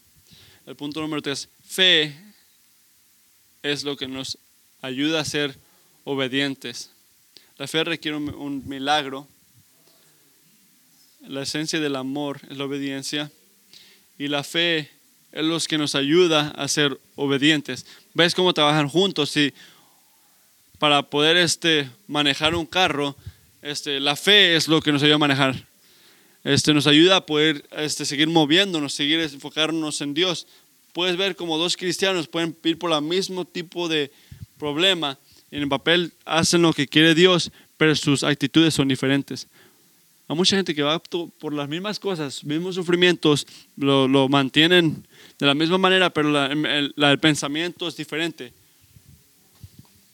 El 0.65 0.77
punto 0.77 1.01
número 1.01 1.21
3, 1.21 1.49
fe 1.65 2.15
es 3.62 3.84
lo 3.84 3.97
que 3.97 4.08
nos 4.08 4.38
ayuda 4.82 5.19
a 5.19 5.25
ser 5.25 5.53
obedientes. 6.05 6.89
La 7.58 7.67
fe 7.67 7.84
requiere 7.84 8.15
un, 8.15 8.63
milagro. 8.69 9.27
La 11.27 11.41
esencia 11.41 11.82
del 11.82 11.97
amor 11.97 12.39
es 12.49 12.58
la 12.58 12.63
obediencia. 12.63 13.29
Y 14.17 14.29
la 14.29 14.45
fe 14.45 14.89
es 15.32 15.44
lo 15.46 15.60
que 15.60 15.78
nos 15.78 15.96
ayuda 15.96 16.50
a 16.50 16.68
ser 16.68 17.00
obedientes. 17.15 17.86
¿Ves 18.13 18.36
cómo 18.36 18.54
trabajan 18.54 18.89
juntos? 18.89 19.30
Si 19.30 19.54
para 20.78 21.04
poder 21.04 21.38
este, 21.38 21.89
manejar 22.08 22.56
un 22.56 22.65
carro, 22.65 23.15
este, 23.62 24.00
la 24.00 24.15
fe 24.15 24.56
es 24.56 24.68
lo 24.68 24.82
que 24.82 24.92
nos 24.92 25.04
ayuda 25.04 25.15
a 25.15 25.20
manejar. 25.20 25.65
Este, 26.44 26.74
nos 26.74 26.88
ayuda 26.88 27.18
a 27.18 27.26
poder 27.26 27.65
este, 27.72 28.06
seguir 28.06 28.28
moviéndonos, 28.28 28.94
seguir 28.94 29.20
enfocarnos 29.20 30.02
en 30.02 30.13
Dios. 30.13 30.48
Puedes 30.94 31.18
ver 31.18 31.36
como 31.36 31.58
dos 31.58 31.78
cristianos 31.78 32.28
pueden 32.28 32.56
ir 32.63 32.80
por 32.80 32.92
el 32.92 33.02
mismo 33.02 33.46
tipo 33.46 33.88
de 33.88 34.12
problema 34.58 35.18
en 35.52 35.64
el 35.64 35.70
papel 35.70 36.14
hacen 36.26 36.62
lo 36.62 36.74
que 36.74 36.88
quiere 36.88 37.16
Dios, 37.16 37.51
pero 37.78 37.95
sus 37.95 38.24
actitudes 38.24 38.74
son 38.74 38.88
diferentes. 38.88 39.47
Hay 40.30 40.36
mucha 40.36 40.55
gente 40.55 40.75
que 40.75 40.84
va 40.84 40.99
por 40.99 41.53
las 41.53 41.67
mismas 41.67 41.99
cosas, 41.99 42.43
mismos 42.43 42.75
sufrimientos, 42.75 43.47
lo, 43.75 44.07
lo 44.07 44.30
mantienen 44.30 45.03
de 45.39 45.45
la 45.47 45.55
misma 45.55 45.80
manera, 45.80 46.13
pero 46.13 46.30
la, 46.30 46.45
el, 46.45 46.93
el, 46.95 47.19
pensamiento 47.19 47.88
es 47.88 47.97
diferente. 47.97 48.53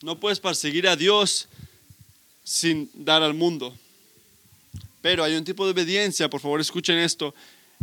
No 0.02 0.18
puedes 0.18 0.40
perseguir 0.40 0.88
a 0.88 0.96
Dios 0.96 1.50
sin 2.46 2.90
dar 2.94 3.24
al 3.24 3.34
mundo. 3.34 3.78
Pero 5.02 5.22
hay 5.22 5.36
un 5.36 5.44
tipo 5.44 5.66
de 5.66 5.74
obediencia, 5.74 6.30
por 6.30 6.40
favor 6.40 6.62
escuchen 6.62 6.98
esto, 6.98 7.36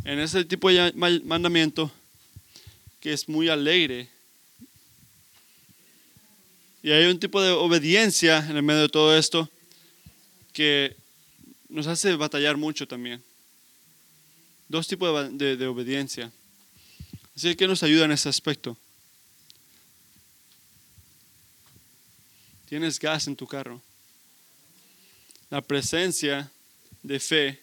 en 0.02 0.18
ese 0.18 0.42
tipo 0.46 0.70
de 0.70 0.90
mandamiento 1.24 1.92
que 2.98 3.12
es 3.12 3.28
muy 3.28 3.50
alegre 3.50 4.08
y 6.82 6.92
hay 6.92 7.04
un 7.04 7.20
tipo 7.20 7.42
de 7.42 7.50
obediencia 7.50 8.38
en 8.38 8.56
el 8.56 8.62
medio 8.62 8.80
de 8.80 8.88
todo 8.88 9.14
esto 9.16 9.50
que 10.54 10.96
nos 11.72 11.86
hace 11.86 12.14
batallar 12.16 12.56
mucho 12.56 12.86
también. 12.86 13.22
Dos 14.68 14.86
tipos 14.86 15.36
de, 15.36 15.56
de, 15.56 15.66
obediencia. 15.66 16.30
Así 17.34 17.56
que 17.56 17.66
nos 17.66 17.82
ayuda 17.82 18.04
en 18.04 18.12
ese 18.12 18.28
aspecto. 18.28 18.76
Tienes 22.68 22.98
gas 22.98 23.26
en 23.26 23.36
tu 23.36 23.46
carro. 23.46 23.80
La 25.48 25.62
presencia 25.62 26.50
de 27.02 27.18
fe 27.18 27.62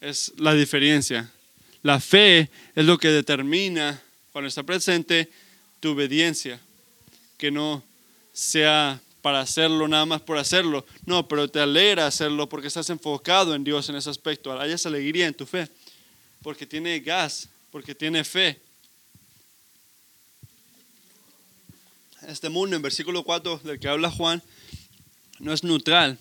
es 0.00 0.32
la 0.36 0.52
diferencia. 0.54 1.30
La 1.82 2.00
fe 2.00 2.50
es 2.74 2.84
lo 2.84 2.98
que 2.98 3.08
determina, 3.08 4.02
cuando 4.32 4.48
está 4.48 4.64
presente, 4.64 5.30
tu 5.78 5.92
obediencia. 5.92 6.60
Que 7.36 7.52
no 7.52 7.84
sea 8.32 9.00
para 9.22 9.40
hacerlo 9.40 9.88
nada 9.88 10.06
más 10.06 10.20
por 10.20 10.38
hacerlo. 10.38 10.86
No, 11.06 11.26
pero 11.28 11.48
te 11.48 11.60
alegra 11.60 12.06
hacerlo 12.06 12.48
porque 12.48 12.68
estás 12.68 12.90
enfocado 12.90 13.54
en 13.54 13.64
Dios 13.64 13.88
en 13.88 13.96
ese 13.96 14.10
aspecto. 14.10 14.58
Hay 14.58 14.72
esa 14.72 14.88
alegría 14.88 15.26
en 15.26 15.34
tu 15.34 15.46
fe. 15.46 15.68
Porque 16.42 16.66
tiene 16.66 17.00
gas, 17.00 17.48
porque 17.70 17.94
tiene 17.94 18.24
fe. 18.24 18.60
Este 22.26 22.48
mundo, 22.48 22.76
en 22.76 22.82
versículo 22.82 23.24
4 23.24 23.60
del 23.64 23.80
que 23.80 23.88
habla 23.88 24.10
Juan, 24.10 24.42
no 25.38 25.52
es 25.52 25.64
neutral. 25.64 26.18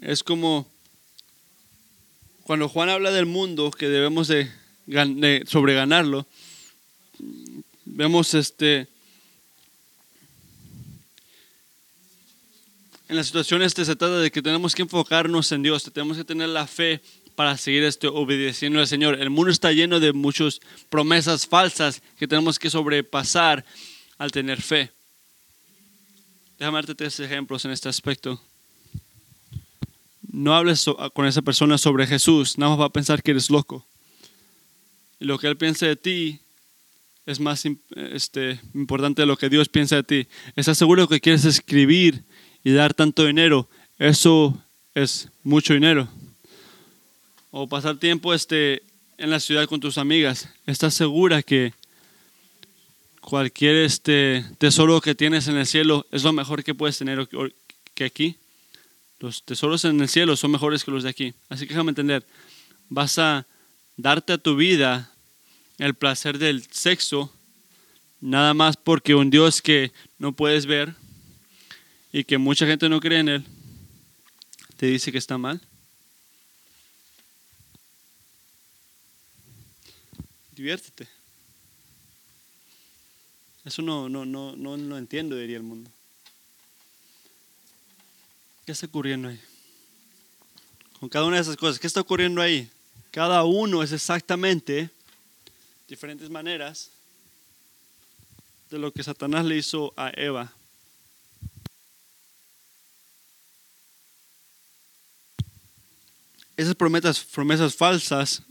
Es 0.00 0.22
como 0.22 0.66
cuando 2.44 2.68
Juan 2.68 2.90
habla 2.90 3.10
del 3.10 3.26
mundo 3.26 3.70
que 3.70 3.88
debemos 3.88 4.28
de, 4.28 4.50
sobreganarlo, 5.46 6.26
vemos 7.86 8.34
este 8.34 8.86
en 13.14 13.18
las 13.18 13.26
situaciones 13.26 13.68
este, 13.68 13.84
se 13.84 13.96
trata 13.96 14.18
de 14.18 14.30
que 14.30 14.42
tenemos 14.42 14.74
que 14.74 14.82
enfocarnos 14.82 15.50
en 15.52 15.62
Dios, 15.62 15.90
tenemos 15.92 16.16
que 16.16 16.24
tener 16.24 16.48
la 16.48 16.66
fe 16.66 17.00
para 17.34 17.56
seguir 17.56 17.84
este, 17.84 18.08
obedeciendo 18.08 18.80
al 18.80 18.86
Señor. 18.86 19.20
El 19.20 19.30
mundo 19.30 19.50
está 19.50 19.72
lleno 19.72 20.00
de 20.00 20.12
muchas 20.12 20.60
promesas 20.90 21.46
falsas 21.46 22.02
que 22.18 22.28
tenemos 22.28 22.58
que 22.58 22.70
sobrepasar 22.70 23.64
al 24.18 24.30
tener 24.30 24.60
fe. 24.60 24.90
Déjame 26.58 26.78
darte 26.78 26.94
tres 26.94 27.18
ejemplos 27.20 27.64
en 27.64 27.70
este 27.70 27.88
aspecto 27.88 28.40
no 30.34 30.54
hables 30.54 30.84
con 31.12 31.26
esa 31.26 31.42
persona 31.42 31.78
sobre 31.78 32.06
Jesús, 32.06 32.58
nada 32.58 32.70
más 32.70 32.80
va 32.80 32.86
a 32.86 32.92
pensar 32.92 33.22
que 33.22 33.30
eres 33.30 33.50
loco. 33.50 33.86
Y 35.20 35.26
lo 35.26 35.38
que 35.38 35.46
él 35.46 35.56
piensa 35.56 35.86
de 35.86 35.94
ti 35.94 36.40
es 37.24 37.38
más 37.38 37.64
este, 37.94 38.60
importante 38.74 39.22
de 39.22 39.26
lo 39.26 39.36
que 39.36 39.48
Dios 39.48 39.68
piensa 39.68 39.96
de 39.96 40.02
ti. 40.02 40.28
¿Estás 40.56 40.76
seguro 40.76 41.08
que 41.08 41.20
quieres 41.20 41.44
escribir 41.44 42.24
y 42.64 42.72
dar 42.72 42.94
tanto 42.94 43.26
dinero? 43.26 43.68
Eso 43.98 44.58
es 44.94 45.28
mucho 45.42 45.74
dinero. 45.74 46.08
O 47.50 47.68
pasar 47.68 47.98
tiempo 47.98 48.34
este, 48.34 48.82
en 49.18 49.30
la 49.30 49.38
ciudad 49.38 49.66
con 49.66 49.78
tus 49.78 49.98
amigas. 49.98 50.48
¿Estás 50.66 50.94
segura 50.94 51.42
que 51.42 51.72
cualquier 53.20 53.76
este, 53.76 54.44
tesoro 54.58 55.00
que 55.00 55.14
tienes 55.14 55.46
en 55.46 55.56
el 55.56 55.66
cielo 55.66 56.06
es 56.10 56.24
lo 56.24 56.32
mejor 56.32 56.64
que 56.64 56.74
puedes 56.74 56.98
tener 56.98 57.28
que 57.94 58.04
aquí? 58.04 58.36
Los 59.20 59.44
tesoros 59.44 59.84
en 59.84 60.00
el 60.00 60.08
cielo 60.08 60.34
son 60.34 60.50
mejores 60.50 60.82
que 60.82 60.90
los 60.90 61.04
de 61.04 61.10
aquí. 61.10 61.34
Así 61.48 61.66
que 61.66 61.74
déjame 61.74 61.90
entender, 61.90 62.26
vas 62.88 63.18
a 63.18 63.46
darte 63.96 64.32
a 64.32 64.38
tu 64.38 64.56
vida 64.56 65.10
el 65.78 65.94
placer 65.94 66.38
del 66.38 66.64
sexo 66.70 67.32
nada 68.20 68.54
más 68.54 68.76
porque 68.76 69.14
un 69.14 69.30
Dios 69.30 69.60
que 69.60 69.92
no 70.18 70.32
puedes 70.32 70.66
ver 70.66 70.94
y 72.14 72.22
que 72.22 72.38
mucha 72.38 72.64
gente 72.64 72.88
no 72.88 73.00
cree 73.00 73.18
en 73.18 73.28
él 73.28 73.44
te 74.76 74.86
dice 74.86 75.10
que 75.10 75.18
está 75.18 75.36
mal. 75.36 75.60
Diviértete. 80.52 81.08
Eso 83.64 83.82
no, 83.82 84.08
no, 84.08 84.24
no, 84.24 84.54
no 84.54 84.76
lo 84.76 84.96
entiendo, 84.96 85.34
diría 85.34 85.56
el 85.56 85.64
mundo. 85.64 85.90
¿Qué 88.64 88.70
está 88.70 88.86
ocurriendo 88.86 89.26
ahí? 89.26 89.40
Con 91.00 91.08
cada 91.08 91.24
una 91.24 91.34
de 91.34 91.42
esas 91.42 91.56
cosas, 91.56 91.80
¿qué 91.80 91.88
está 91.88 92.00
ocurriendo 92.00 92.40
ahí? 92.40 92.70
Cada 93.10 93.42
uno 93.42 93.82
es 93.82 93.90
exactamente 93.90 94.88
diferentes 95.88 96.30
maneras 96.30 96.90
de 98.70 98.78
lo 98.78 98.92
que 98.92 99.02
Satanás 99.02 99.44
le 99.44 99.56
hizo 99.56 99.92
a 99.96 100.10
Eva. 100.10 100.52
Esas 106.56 106.74
promesas, 106.74 107.20
promesas 107.24 107.74
falsas 107.74 108.42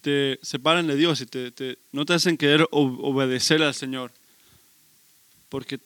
te 0.00 0.38
separan 0.42 0.86
de 0.86 0.96
Dios 0.96 1.20
y 1.20 1.26
te, 1.26 1.78
no 1.92 2.06
te 2.06 2.14
hacen 2.14 2.36
querer 2.36 2.66
obedecer 2.70 3.62
al 3.62 3.74
Señor. 3.74 4.12
Porque 5.48 5.80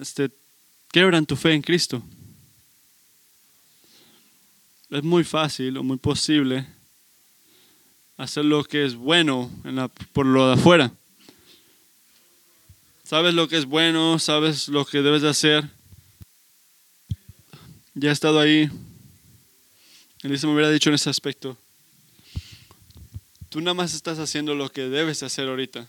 este, 0.00 0.30
quebran 0.90 1.26
tu 1.26 1.36
fe 1.36 1.52
en 1.52 1.62
Cristo 1.62 2.02
es 4.90 5.04
muy 5.04 5.22
fácil 5.22 5.76
o 5.76 5.84
muy 5.84 5.98
posible 5.98 6.66
hacer 8.16 8.44
lo 8.44 8.64
que 8.64 8.84
es 8.84 8.96
bueno 8.96 9.50
por 10.12 10.26
lo 10.26 10.48
de 10.48 10.54
afuera. 10.54 10.92
Sabes 13.04 13.34
lo 13.34 13.48
que 13.48 13.56
es 13.56 13.64
bueno, 13.64 14.18
sabes 14.18 14.68
lo 14.68 14.84
que 14.84 15.02
debes 15.02 15.22
de 15.22 15.28
hacer. 15.28 15.68
Ya 17.94 18.10
he 18.10 18.12
estado 18.12 18.40
ahí. 18.40 18.70
Elisa 20.22 20.46
me 20.46 20.54
hubiera 20.54 20.70
dicho 20.70 20.90
en 20.90 20.94
ese 20.94 21.10
aspecto. 21.10 21.56
Tú 23.48 23.60
nada 23.60 23.74
más 23.74 23.94
estás 23.94 24.18
haciendo 24.18 24.54
lo 24.54 24.70
que 24.70 24.82
debes 24.82 25.22
hacer 25.22 25.48
ahorita. 25.48 25.88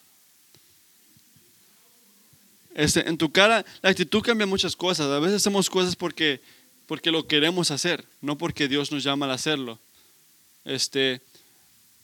Este, 2.74 3.08
en 3.08 3.18
tu 3.18 3.32
cara, 3.32 3.66
la 3.82 3.90
actitud 3.90 4.22
cambia 4.22 4.48
muchas 4.48 4.76
cosas. 4.76 5.08
A 5.08 5.20
veces 5.20 5.38
hacemos 5.38 5.70
cosas 5.70 5.96
porque 5.96 6.42
porque 6.92 7.10
lo 7.10 7.26
queremos 7.26 7.72
hacer, 7.72 8.04
no 8.20 8.38
porque 8.38 8.68
Dios 8.68 8.92
nos 8.92 9.02
llama 9.02 9.26
a 9.28 9.34
hacerlo. 9.34 9.80
Este, 10.66 11.22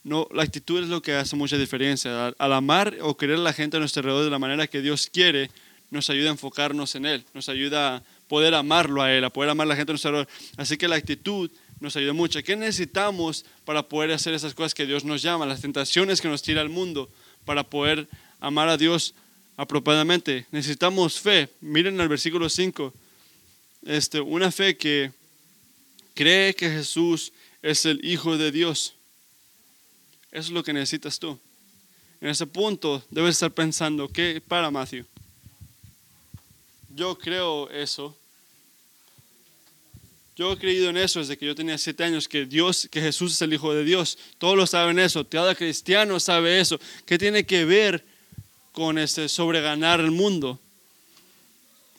no, 0.05 0.29
la 0.31 0.43
actitud 0.43 0.81
es 0.81 0.87
lo 0.87 1.01
que 1.01 1.13
hace 1.13 1.35
mucha 1.35 1.57
diferencia. 1.57 2.27
Al, 2.37 2.53
amar 2.53 2.95
o 3.01 3.17
querer 3.17 3.35
a 3.35 3.39
la 3.39 3.51
gente 3.51 3.75
a 3.75 3.81
nuestro 3.81 3.99
alrededor 3.99 4.23
de 4.23 4.31
la 4.31 4.39
manera 4.39 4.65
que 4.65 4.81
Dios 4.81 5.09
quiere, 5.11 5.51
nos 5.91 6.09
ayuda 6.09 6.29
a 6.29 6.31
enfocarnos 6.31 6.95
en 6.95 7.05
Él, 7.05 7.25
nos 7.33 7.49
ayuda 7.49 7.97
a 7.97 8.03
poder 8.29 8.55
amarlo 8.55 9.01
a 9.01 9.11
Él, 9.11 9.25
a 9.25 9.29
poder 9.29 9.49
amar 9.49 9.67
a 9.67 9.71
la 9.71 9.75
gente 9.75 9.91
a 9.91 9.95
nuestro 9.95 10.11
alrededor. 10.11 10.33
Así 10.55 10.77
que 10.77 10.87
la 10.87 10.95
actitud 10.95 11.51
nos 11.79 11.95
ayuda 11.95 12.13
mucho. 12.13 12.41
¿Qué 12.43 12.55
necesitamos 12.55 13.45
para 13.65 13.87
poder 13.87 14.11
hacer 14.11 14.33
esas 14.33 14.53
cosas 14.53 14.73
que 14.73 14.85
Dios 14.85 15.03
nos 15.03 15.21
llama? 15.21 15.45
Las 15.45 15.61
tentaciones 15.61 16.21
que 16.21 16.27
nos 16.27 16.41
tira 16.41 16.61
al 16.61 16.69
mundo 16.69 17.09
para 17.45 17.63
poder 17.63 18.07
amar 18.39 18.69
a 18.69 18.77
Dios 18.77 19.13
apropiadamente. 19.55 20.45
Necesitamos 20.51 21.19
fe. 21.19 21.49
Miren 21.61 21.99
el 21.99 22.07
versículo 22.07 22.49
5 22.49 22.93
este, 23.87 24.19
una 24.19 24.51
fe 24.51 24.75
que 24.75 25.11
cree 26.13 26.53
que 26.53 26.69
Jesús 26.69 27.31
es 27.61 27.85
el 27.85 28.03
Hijo 28.03 28.37
de 28.37 28.51
Dios. 28.51 28.93
Eso 30.31 30.47
es 30.47 30.51
lo 30.51 30.63
que 30.63 30.73
necesitas 30.73 31.17
tú. 31.19 31.39
En 32.19 32.29
ese 32.29 32.45
punto 32.45 33.03
debes 33.09 33.35
estar 33.35 33.51
pensando, 33.51 34.07
¿qué 34.09 34.41
para 34.45 34.71
Matthew? 34.71 35.05
Yo 36.89 37.17
creo 37.17 37.69
eso. 37.69 38.17
Yo 40.37 40.53
he 40.53 40.57
creído 40.59 40.91
en 40.91 40.97
eso 40.97 41.17
desde 41.17 41.35
que 41.35 41.47
yo 41.47 41.55
tenía 41.55 41.79
siete 41.79 42.03
años, 42.03 42.27
que 42.27 42.45
Dios, 42.45 42.87
que 42.91 43.01
Jesús 43.01 43.33
es 43.33 43.41
el 43.41 43.53
Hijo 43.53 43.73
de 43.73 43.83
Dios. 43.83 44.19
Todos 44.37 44.55
lo 44.55 44.67
saben 44.67 44.99
eso. 44.99 45.27
Cada 45.27 45.55
cristiano 45.55 46.19
sabe 46.19 46.59
eso. 46.59 46.79
¿Qué 47.07 47.17
tiene 47.17 47.43
que 47.43 47.65
ver 47.65 48.05
con 48.71 48.99
este 48.99 49.29
sobreganar 49.29 49.99
el 49.99 50.11
mundo? 50.11 50.59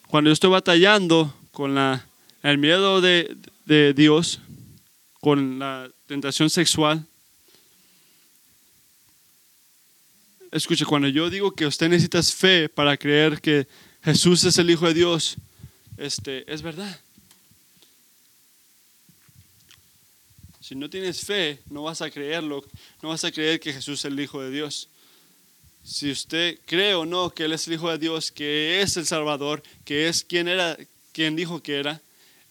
Cuando 0.07 0.29
yo 0.29 0.33
estoy 0.33 0.51
batallando, 0.51 1.35
con 1.51 1.75
la, 1.75 2.07
el 2.41 2.57
miedo 2.57 3.01
de, 3.01 3.35
de 3.65 3.93
Dios, 3.93 4.39
con 5.19 5.59
la 5.59 5.91
tentación 6.07 6.49
sexual. 6.49 7.05
Escuche, 10.49 10.85
cuando 10.85 11.09
yo 11.09 11.29
digo 11.29 11.51
que 11.51 11.65
usted 11.65 11.89
necesita 11.89 12.23
fe 12.23 12.69
para 12.69 12.95
creer 12.95 13.41
que 13.41 13.67
Jesús 14.01 14.45
es 14.45 14.57
el 14.57 14.69
Hijo 14.69 14.87
de 14.87 14.93
Dios, 14.93 15.35
este, 15.97 16.49
es 16.51 16.61
verdad. 16.61 17.01
Si 20.69 20.75
no 20.75 20.87
tienes 20.87 21.25
fe, 21.25 21.57
no 21.71 21.81
vas 21.81 21.99
a 22.03 22.11
creerlo, 22.11 22.63
no 23.01 23.09
vas 23.09 23.23
a 23.23 23.31
creer 23.31 23.59
que 23.59 23.73
Jesús 23.73 24.01
es 24.01 24.05
el 24.05 24.19
Hijo 24.19 24.39
de 24.39 24.51
Dios. 24.51 24.87
Si 25.83 26.11
usted 26.11 26.59
cree 26.67 26.93
o 26.93 27.07
no 27.07 27.31
que 27.31 27.45
Él 27.45 27.53
es 27.53 27.67
el 27.67 27.73
Hijo 27.73 27.89
de 27.89 27.97
Dios, 27.97 28.31
que 28.31 28.79
es 28.79 28.95
el 28.95 29.07
Salvador, 29.07 29.63
que 29.83 30.07
es 30.07 30.23
quien 30.23 30.47
era, 30.47 30.77
quien 31.11 31.35
dijo 31.35 31.63
que 31.63 31.79
era, 31.79 32.03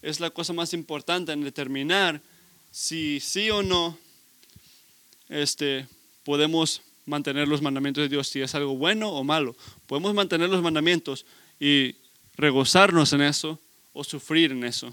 es 0.03 0.19
la 0.19 0.31
cosa 0.31 0.53
más 0.53 0.73
importante 0.75 1.31
en 1.31 1.45
determinar 1.45 2.21
si 2.73 3.21
sí 3.21 3.51
o 3.51 3.63
no 3.63 3.97
este, 5.29 5.87
podemos 6.25 6.83
mantener 7.07 7.47
los 7.47 7.63
mandamientos 7.63 8.03
de 8.03 8.09
Dios, 8.09 8.27
si 8.27 8.41
es 8.41 8.53
algo 8.57 8.77
bueno 8.77 9.11
o 9.11 9.23
malo. 9.23 9.55
Podemos 9.87 10.13
mantener 10.13 10.51
los 10.51 10.61
mandamientos 10.61 11.25
y 11.61 11.95
regozarnos 12.37 13.13
en 13.13 13.21
eso 13.21 13.61
o 13.93 14.03
sufrir 14.03 14.51
en 14.51 14.65
eso. 14.65 14.93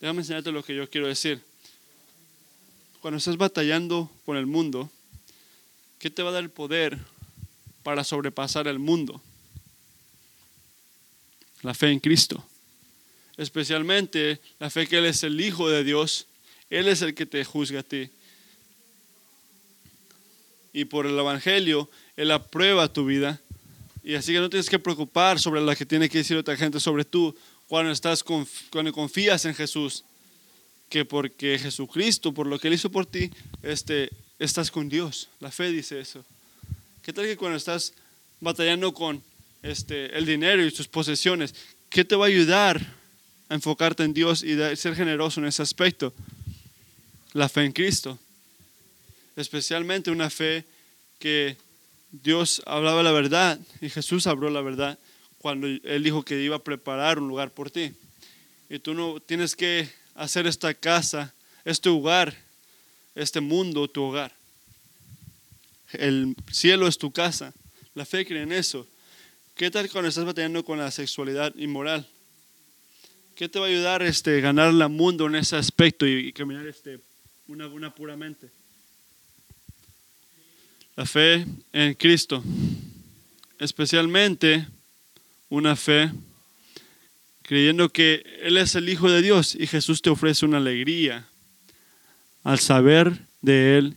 Déjame 0.00 0.20
enseñarte 0.20 0.50
lo 0.50 0.64
que 0.64 0.74
yo 0.74 0.88
quiero 0.88 1.08
decir. 1.08 1.51
Cuando 3.02 3.18
estás 3.18 3.36
batallando 3.36 4.08
con 4.24 4.36
el 4.36 4.46
mundo, 4.46 4.88
¿qué 5.98 6.08
te 6.08 6.22
va 6.22 6.30
a 6.30 6.34
dar 6.34 6.44
el 6.44 6.50
poder 6.50 6.96
para 7.82 8.04
sobrepasar 8.04 8.68
el 8.68 8.78
mundo? 8.78 9.20
La 11.62 11.74
fe 11.74 11.90
en 11.90 11.98
Cristo. 11.98 12.44
especialmente 13.36 14.40
la 14.60 14.70
fe 14.70 14.86
que 14.86 14.98
Él 14.98 15.06
es 15.06 15.24
el 15.24 15.40
Hijo 15.40 15.68
de 15.68 15.82
Dios. 15.82 16.28
Él 16.70 16.86
es 16.86 17.02
el 17.02 17.12
que 17.12 17.26
te 17.26 17.44
juzga 17.44 17.80
a 17.80 17.82
ti. 17.82 18.08
Y 20.72 20.84
por 20.84 21.04
el 21.04 21.18
Evangelio, 21.18 21.90
Él 22.16 22.30
aprueba 22.30 22.92
tu 22.92 23.04
vida. 23.04 23.40
Y 24.04 24.14
así 24.14 24.32
que 24.32 24.38
no 24.38 24.48
tienes 24.48 24.70
que 24.70 24.78
preocupar 24.78 25.40
sobre 25.40 25.60
lo 25.60 25.74
que 25.74 25.86
tiene 25.86 26.08
que 26.08 26.18
decir 26.18 26.36
otra 26.36 26.56
gente 26.56 26.78
sobre 26.78 27.04
tú 27.04 27.36
cuando, 27.66 27.90
estás, 27.90 28.22
cuando 28.22 28.92
confías 28.92 29.44
en 29.44 29.56
Jesús. 29.56 30.04
Que 30.92 31.06
porque 31.06 31.58
Jesucristo, 31.58 32.34
por 32.34 32.46
lo 32.46 32.58
que 32.58 32.68
Él 32.68 32.74
hizo 32.74 32.90
por 32.90 33.06
ti, 33.06 33.30
este, 33.62 34.10
estás 34.38 34.70
con 34.70 34.90
Dios. 34.90 35.30
La 35.40 35.50
fe 35.50 35.70
dice 35.70 35.98
eso. 35.98 36.22
¿Qué 37.02 37.14
tal 37.14 37.24
que 37.24 37.38
cuando 37.38 37.56
estás 37.56 37.94
batallando 38.40 38.92
con 38.92 39.22
este, 39.62 40.14
el 40.18 40.26
dinero 40.26 40.62
y 40.62 40.70
tus 40.70 40.88
posesiones, 40.88 41.54
qué 41.88 42.04
te 42.04 42.14
va 42.14 42.26
a 42.26 42.28
ayudar 42.28 42.78
a 43.48 43.54
enfocarte 43.54 44.02
en 44.02 44.12
Dios 44.12 44.42
y 44.42 44.54
ser 44.76 44.94
generoso 44.94 45.40
en 45.40 45.46
ese 45.46 45.62
aspecto? 45.62 46.12
La 47.32 47.48
fe 47.48 47.64
en 47.64 47.72
Cristo. 47.72 48.18
Especialmente 49.34 50.10
una 50.10 50.28
fe 50.28 50.66
que 51.18 51.56
Dios 52.10 52.60
hablaba 52.66 53.02
la 53.02 53.12
verdad 53.12 53.58
y 53.80 53.88
Jesús 53.88 54.26
habló 54.26 54.50
la 54.50 54.60
verdad 54.60 54.98
cuando 55.38 55.68
Él 55.68 56.02
dijo 56.04 56.22
que 56.22 56.42
iba 56.42 56.56
a 56.56 56.62
preparar 56.62 57.18
un 57.18 57.28
lugar 57.28 57.50
por 57.50 57.70
ti. 57.70 57.94
Y 58.68 58.78
tú 58.78 58.92
no 58.92 59.18
tienes 59.20 59.56
que 59.56 60.01
hacer 60.14 60.46
esta 60.46 60.74
casa, 60.74 61.34
este 61.64 61.88
hogar, 61.88 62.36
este 63.14 63.40
mundo 63.40 63.88
tu 63.88 64.02
hogar. 64.02 64.32
El 65.92 66.34
cielo 66.50 66.88
es 66.88 66.98
tu 66.98 67.12
casa. 67.12 67.52
La 67.94 68.04
fe 68.04 68.24
cree 68.24 68.42
en 68.42 68.52
eso. 68.52 68.86
¿Qué 69.54 69.70
tal 69.70 69.90
cuando 69.90 70.08
estás 70.08 70.24
batallando 70.24 70.64
con 70.64 70.78
la 70.78 70.90
sexualidad 70.90 71.54
inmoral? 71.56 72.06
¿Qué 73.36 73.48
te 73.48 73.58
va 73.58 73.66
a 73.66 73.68
ayudar 73.68 74.02
este, 74.02 74.40
ganar 74.40 74.70
el 74.70 74.88
mundo 74.88 75.26
en 75.26 75.34
ese 75.34 75.56
aspecto 75.56 76.06
y, 76.06 76.32
caminar 76.32 76.66
este, 76.66 77.00
una, 77.48 77.66
una 77.68 77.94
puramente? 77.94 78.50
La 80.96 81.06
fe 81.06 81.46
en 81.72 81.94
Cristo, 81.94 82.42
especialmente 83.58 84.66
una 85.48 85.76
fe 85.76 86.10
creyendo 87.42 87.90
que 87.90 88.24
Él 88.42 88.56
es 88.56 88.74
el 88.74 88.88
Hijo 88.88 89.10
de 89.10 89.22
Dios 89.22 89.54
y 89.54 89.66
Jesús 89.66 90.02
te 90.02 90.10
ofrece 90.10 90.46
una 90.46 90.58
alegría 90.58 91.28
al 92.42 92.58
saber 92.58 93.26
de 93.40 93.78
Él 93.78 93.96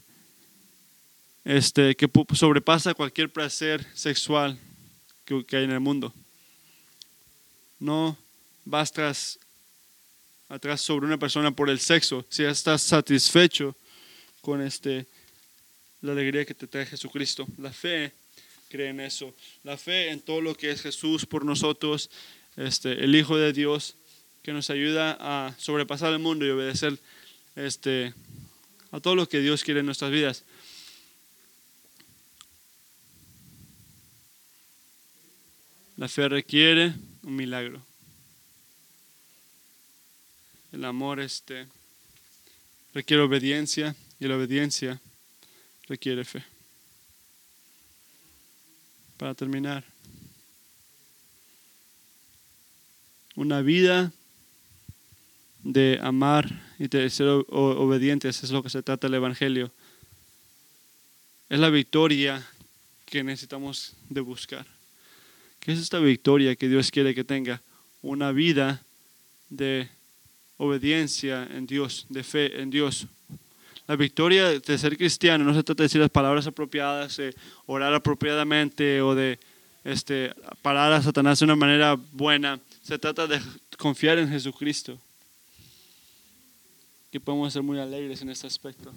este, 1.44 1.96
que 1.96 2.10
sobrepasa 2.34 2.94
cualquier 2.94 3.32
placer 3.32 3.86
sexual 3.94 4.60
que, 5.26 5.44
hay 5.56 5.64
en 5.64 5.72
el 5.72 5.80
mundo. 5.80 6.14
No 7.80 8.18
vas 8.64 8.92
atrás 10.50 10.82
sobre 10.82 11.06
una 11.06 11.18
persona 11.18 11.52
por 11.52 11.70
el 11.70 11.80
sexo, 11.80 12.26
si 12.30 12.44
estás 12.44 12.82
satisfecho 12.82 13.76
con 14.42 14.62
este, 14.62 15.08
la 16.02 16.12
alegría 16.14 16.46
que 16.46 16.54
te 16.54 16.68
trae 16.68 16.86
Jesucristo. 16.86 17.48
La 17.58 17.72
fe 17.72 18.14
cree 18.70 18.90
en 18.90 19.00
eso. 19.00 19.34
La 19.64 19.78
fe 19.78 20.10
en 20.10 20.22
todo 20.22 20.42
lo 20.42 20.56
que 20.56 20.72
es 20.72 20.82
Jesús 20.82 21.26
por 21.26 21.46
nosotros, 21.46 22.10
este, 22.58 23.04
el 23.04 23.16
Hijo 23.16 23.38
de 23.38 23.54
Dios, 23.54 23.96
que 24.44 24.54
nos 24.54 24.70
ayuda 24.70 25.18
a 25.20 25.56
sobrepasar 25.58 26.14
el 26.14 26.20
mundo 26.20 26.46
y 26.46 26.50
obedecer 26.50 27.00
este, 27.56 28.14
a 28.92 29.00
todo 29.00 29.16
lo 29.16 29.28
que 29.28 29.40
Dios 29.40 29.64
quiere 29.64 29.80
en 29.80 29.88
nuestras 29.88 30.12
vidas. 30.12 30.44
La 35.98 36.08
fe 36.08 36.28
requiere 36.28 36.94
un 37.24 37.36
milagro. 37.36 37.82
El 40.72 40.84
amor 40.84 41.22
este, 41.22 41.68
requiere 42.94 43.24
obediencia 43.24 43.96
y 44.20 44.28
la 44.28 44.36
obediencia 44.36 45.02
requiere 45.88 46.26
fe. 46.26 46.44
Para 49.18 49.34
terminar, 49.34 49.86
una 53.36 53.62
vida 53.62 54.12
de 55.64 56.00
amar 56.02 56.62
y 56.80 56.88
de 56.88 57.10
ser 57.10 57.28
obedientes 57.28 58.44
es 58.44 58.52
lo 58.52 58.62
que 58.64 58.70
se 58.70 58.84
trata 58.84 59.08
el 59.08 59.14
Evangelio. 59.16 59.72
Es 61.50 61.60
la 61.60 61.70
victoria 61.70 62.46
que 63.06 63.24
necesitamos 63.24 63.94
de 64.10 64.22
buscar. 64.22 64.66
¿Qué 65.60 65.74
es 65.74 65.80
esta 65.80 66.00
victoria 66.00 66.56
que 66.56 66.70
Dios 66.70 66.92
quiere 66.92 67.16
que 67.16 67.24
tenga? 67.24 67.62
Una 68.02 68.32
vida 68.32 68.84
de 69.50 69.90
obediencia 70.58 71.48
en 71.52 71.66
Dios, 71.66 72.06
de 72.10 72.24
fe 72.24 72.62
en 72.62 72.70
Dios. 72.70 73.08
La 73.88 73.96
victoria 73.96 74.50
de 74.60 74.78
ser 74.78 74.98
cristiano 74.98 75.44
no 75.44 75.54
se 75.54 75.64
trata 75.64 75.84
de 75.84 75.86
decir 75.86 76.02
las 76.02 76.10
palabras 76.10 76.48
apropiadas, 76.48 77.18
de 77.18 77.36
orar 77.66 77.94
apropiadamente 77.94 79.02
o 79.02 79.14
de 79.14 79.40
este, 79.84 80.34
parar 80.62 80.94
a 80.94 81.02
Satanás 81.02 81.40
de 81.40 81.46
una 81.46 81.56
manera 81.56 81.98
buena. 82.12 82.60
Se 82.86 83.00
trata 83.00 83.26
de 83.26 83.42
confiar 83.78 84.20
en 84.20 84.30
Jesucristo. 84.30 85.00
Que 87.12 87.20
podemos 87.20 87.52
ser 87.52 87.64
muy 87.64 87.80
alegres 87.80 88.22
en 88.22 88.30
este 88.30 88.46
aspecto. 88.46 88.94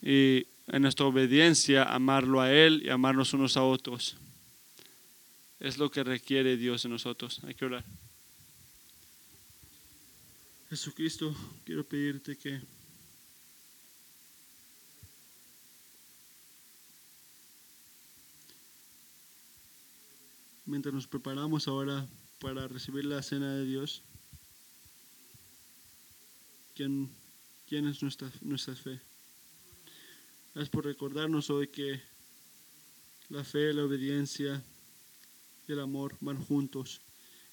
Y 0.00 0.46
en 0.68 0.82
nuestra 0.82 1.06
obediencia, 1.06 1.82
amarlo 1.82 2.40
a 2.40 2.52
Él 2.52 2.82
y 2.84 2.90
amarnos 2.90 3.32
unos 3.32 3.56
a 3.56 3.64
otros 3.64 4.16
es 5.62 5.78
lo 5.78 5.90
que 5.90 6.02
requiere 6.02 6.56
Dios 6.56 6.82
de 6.82 6.88
nosotros. 6.88 7.40
Hay 7.44 7.54
que 7.54 7.64
orar. 7.64 7.84
Jesucristo, 10.70 11.34
quiero 11.64 11.84
pedirte 11.84 12.36
que 12.36 12.60
mientras 20.64 20.94
nos 20.94 21.06
preparamos 21.06 21.68
ahora 21.68 22.06
para 22.40 22.68
recibir 22.68 23.04
la 23.04 23.22
cena 23.22 23.54
de 23.54 23.64
Dios, 23.64 24.02
¿quién, 26.74 27.10
quién 27.68 27.86
es 27.86 28.02
nuestra, 28.02 28.30
nuestra 28.40 28.74
fe? 28.74 29.00
Es 30.54 30.68
por 30.68 30.84
recordarnos 30.84 31.50
hoy 31.50 31.68
que 31.68 32.00
la 33.28 33.44
fe, 33.44 33.72
la 33.72 33.84
obediencia, 33.84 34.62
y 35.66 35.72
el 35.72 35.80
amor 35.80 36.16
van 36.20 36.42
juntos. 36.42 37.00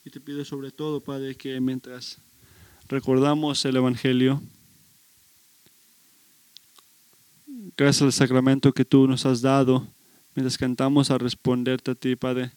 Y 0.04 0.10
te 0.10 0.20
pido 0.20 0.44
sobre 0.44 0.72
todo, 0.72 1.02
Padre, 1.02 1.36
que 1.36 1.60
mientras 1.60 2.18
recordamos 2.88 3.64
el 3.66 3.76
Evangelio, 3.76 4.42
gracias 7.78 8.02
al 8.02 8.14
sacramento 8.14 8.74
que 8.74 8.86
tú 8.86 9.08
nos 9.08 9.26
has 9.26 9.42
dado, 9.42 9.88
mientras 10.36 10.58
cantamos 10.58 11.12
a 11.12 11.18
responderte 11.18 11.92
a 11.92 11.96
ti, 11.96 12.16
Padre, 12.16 12.52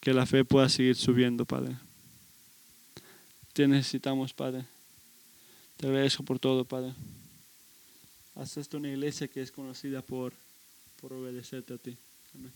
que 0.00 0.14
la 0.14 0.26
fe 0.26 0.44
pueda 0.44 0.68
seguir 0.68 0.96
subiendo, 0.96 1.44
Padre. 1.44 1.76
Te 3.52 3.68
necesitamos, 3.68 4.32
Padre. 4.32 4.64
Te 5.76 5.86
agradezco 5.86 6.22
por 6.22 6.38
todo, 6.38 6.64
Padre. 6.64 6.94
Haz 8.34 8.56
esto 8.56 8.78
una 8.78 8.88
iglesia 8.88 9.28
que 9.28 9.42
es 9.42 9.50
conocida 9.50 10.02
por, 10.02 10.32
por 11.00 11.12
obedecerte 11.12 11.74
a 11.74 11.78
ti. 11.78 11.96
Amén. 12.34 12.52